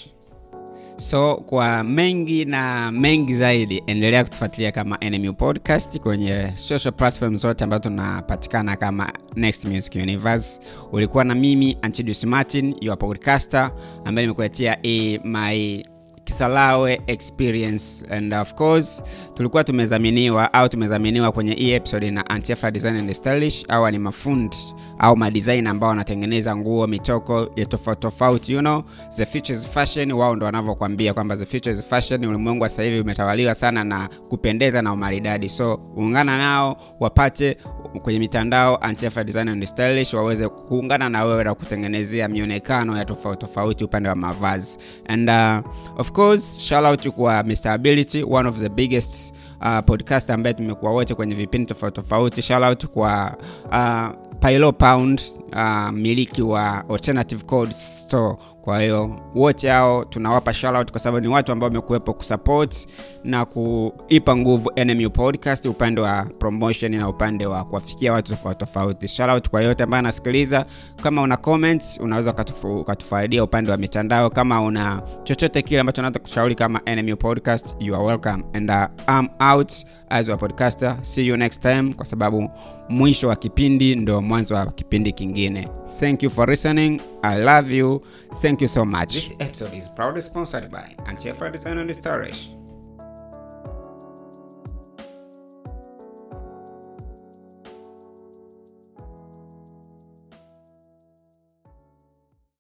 so 0.96 1.37
kwa 1.37 1.85
mengi 1.85 2.44
na 2.44 2.92
mengi 2.92 3.35
zaidi 3.35 3.83
endelea 3.87 4.24
kutufuatilia 4.24 4.72
kama 4.72 4.98
nmu 5.11 5.35
podcast 5.35 5.98
kwenye 5.98 6.53
social 6.57 6.94
platform 6.94 7.37
zote 7.37 7.64
ambazo 7.64 7.83
tunapatikana 7.83 8.77
kama 8.77 9.12
next 9.37 9.64
music 9.64 9.94
universe 9.94 10.61
ulikuwa 10.92 11.24
na 11.24 11.35
mimi 11.35 11.79
antidius 11.83 12.24
martin 12.24 12.74
your 12.81 12.98
podcaster 12.98 13.70
ambaye 14.05 14.27
nimekuletea 14.27 14.79
my 15.24 15.85
kisalawe 16.29 17.01
experience. 17.09 18.05
And 18.11 18.35
of 18.35 18.55
course 18.57 19.03
tulikuwa 19.38 19.64
tumedhaminiwa 19.64 20.53
au 20.53 20.68
tumedhaminiwa 20.68 21.33
kwenye 21.33 21.55
hii 21.55 21.72
episode 21.72 22.11
na 22.11 22.31
antifa 22.31 22.70
design 22.70 22.96
and 22.96 23.12
stylish. 23.12 23.64
Au 23.68 23.90
ni 23.90 23.98
mafundi 23.98 24.57
au 24.98 25.16
madesign 25.16 25.66
ambao 25.66 25.88
wanatengeneza 25.88 26.57
nguo 26.57 26.87
mitoko 26.87 27.48
ya 27.57 27.66
tofauti 27.66 28.01
tofauti 28.01 28.53
you 28.53 28.61
know. 28.61 28.83
The 29.16 29.27
future 29.27 29.59
fashion 29.59 30.12
wao 30.12 30.37
ndo 30.37 30.46
wanavyokuambia 30.46 31.14
kwamba 31.14 31.37
the 31.37 31.46
future 31.46 31.74
fashion. 31.74 32.24
Ulimwengu 32.24 32.62
wa 32.62 32.68
hivi 32.68 33.01
umetawaliwa 33.01 33.55
sana 33.55 33.85
na 33.85 34.09
kupendeza 34.29 34.83
na 34.83 34.92
umaridadi. 34.92 35.48
So 35.48 35.74
ungana 35.96 36.38
nao 36.38 36.77
wapate 37.01 37.57
kwenye 38.03 38.18
mitandao 38.18 38.77
antifa 38.77 39.24
design 39.24 39.48
and 39.48 39.64
stylish 39.64 40.14
waweze 40.14 40.48
kuungana 40.48 41.09
na 41.09 41.24
wewe 41.24 41.44
na 41.44 41.55
kutengenezea 41.55 42.29
mionekano 42.29 42.96
ya 42.96 43.05
tofauti 43.05 43.38
tofauti 43.40 43.85
upande 43.85 44.09
wa 44.09 44.14
mavazi. 44.14 44.79
And 45.09 45.31
uh, 45.31 45.70
of 46.01 46.12
course 46.12 46.61
shout 46.61 46.85
out 46.85 47.09
kwa 47.09 47.42
Mr. 47.42 47.68
Ability 47.68 48.22
one 48.24 48.48
of 48.48 48.59
the 48.59 48.68
biggest 48.68 49.28
uh, 49.61 49.79
podcast 49.85 50.31
ambaye 50.31 50.55
tumekuwa 50.55 50.92
wote 50.92 51.14
kwenye 51.14 51.35
vipindi 51.35 51.66
tofauti 51.66 51.94
tofauti 51.97 52.42
shout 52.42 52.62
out 52.64 52.87
kwa 52.87 53.37
uh, 53.73 54.29
Pilo 54.40 54.73
Pound 54.73 55.23
uh, 55.53 55.90
miliki 55.90 56.42
wa 56.42 56.88
Alternative 56.88 57.44
Code 57.44 57.73
Store. 57.73 58.37
Kwa 58.68 58.81
hiyo 58.81 59.16
wote 59.35 59.68
hao 59.68 60.04
tunawapa 60.04 60.54
shoutout 60.54 60.90
kwa 60.90 61.00
sababu 61.00 61.26
ni 61.26 61.33
watu 61.33 61.52
ambao 61.52 61.68
wamekuwepo 61.68 62.14
kusupport 62.14 62.88
na 63.24 63.44
kuipa 63.44 64.37
nguvu 64.37 64.72
NMU 64.85 65.11
podcast 65.11 65.66
upande 65.66 66.00
wa 66.00 66.24
promotion 66.24 66.96
na 66.96 67.09
upande 67.09 67.46
wa 67.46 67.64
kuwafikia 67.64 68.12
watu 68.12 68.33
tofauti 68.33 68.59
tofauti. 68.59 69.09
Shoutout 69.09 69.48
kwa 69.50 69.62
yote 69.62 69.85
ambaye 69.85 69.98
anasikiliza. 69.98 70.66
Kama 71.02 71.22
una 71.22 71.37
comments 71.37 72.00
unaweza 72.00 72.35
ukatufaidia 72.81 73.44
upande 73.44 73.70
wa 73.70 73.76
mitandao. 73.76 74.31
Kama 74.31 74.62
una 74.62 75.02
chochote 75.22 75.62
kile 75.62 75.81
ambacho 75.81 76.00
unaweza 76.00 76.20
kushauri 76.20 76.54
kama 76.54 76.81
NMU 76.96 77.16
podcast, 77.16 77.76
you 77.81 77.94
are 77.94 78.04
welcome 78.04 78.44
and 78.52 78.70
uh, 78.70 78.85
I'm 79.18 79.28
out 79.52 79.72
as 80.11 80.28
a 80.28 80.37
podcaster. 80.37 80.96
See 81.02 81.26
you 81.26 81.37
next 81.37 81.62
time 81.62 81.92
kwa 81.92 82.07
sababu 82.07 82.50
mwisho 82.88 83.28
wa 83.28 83.37
kipindi 83.37 83.96
ndo 83.96 84.22
mwanzo 84.22 84.54
wa 84.54 84.66
kipindi 84.66 85.12
kingine. 85.12 85.68
Thank 86.00 86.22
you 86.22 86.31
for 86.31 86.48
listening. 86.50 87.00
I 87.22 87.38
love 87.44 87.76
you. 87.76 88.02
Thank 88.42 88.58
you 88.61 88.68
so 88.68 88.85
much. 88.85 89.14
This 89.14 89.35
episode 89.40 89.75
is 89.75 89.88
proudly 89.88 90.21
sponsored 90.21 90.71
by 90.71 90.94
Antifa 91.01 91.53
Design 91.53 91.79
and 91.79 91.88
Restoration. 91.88 92.58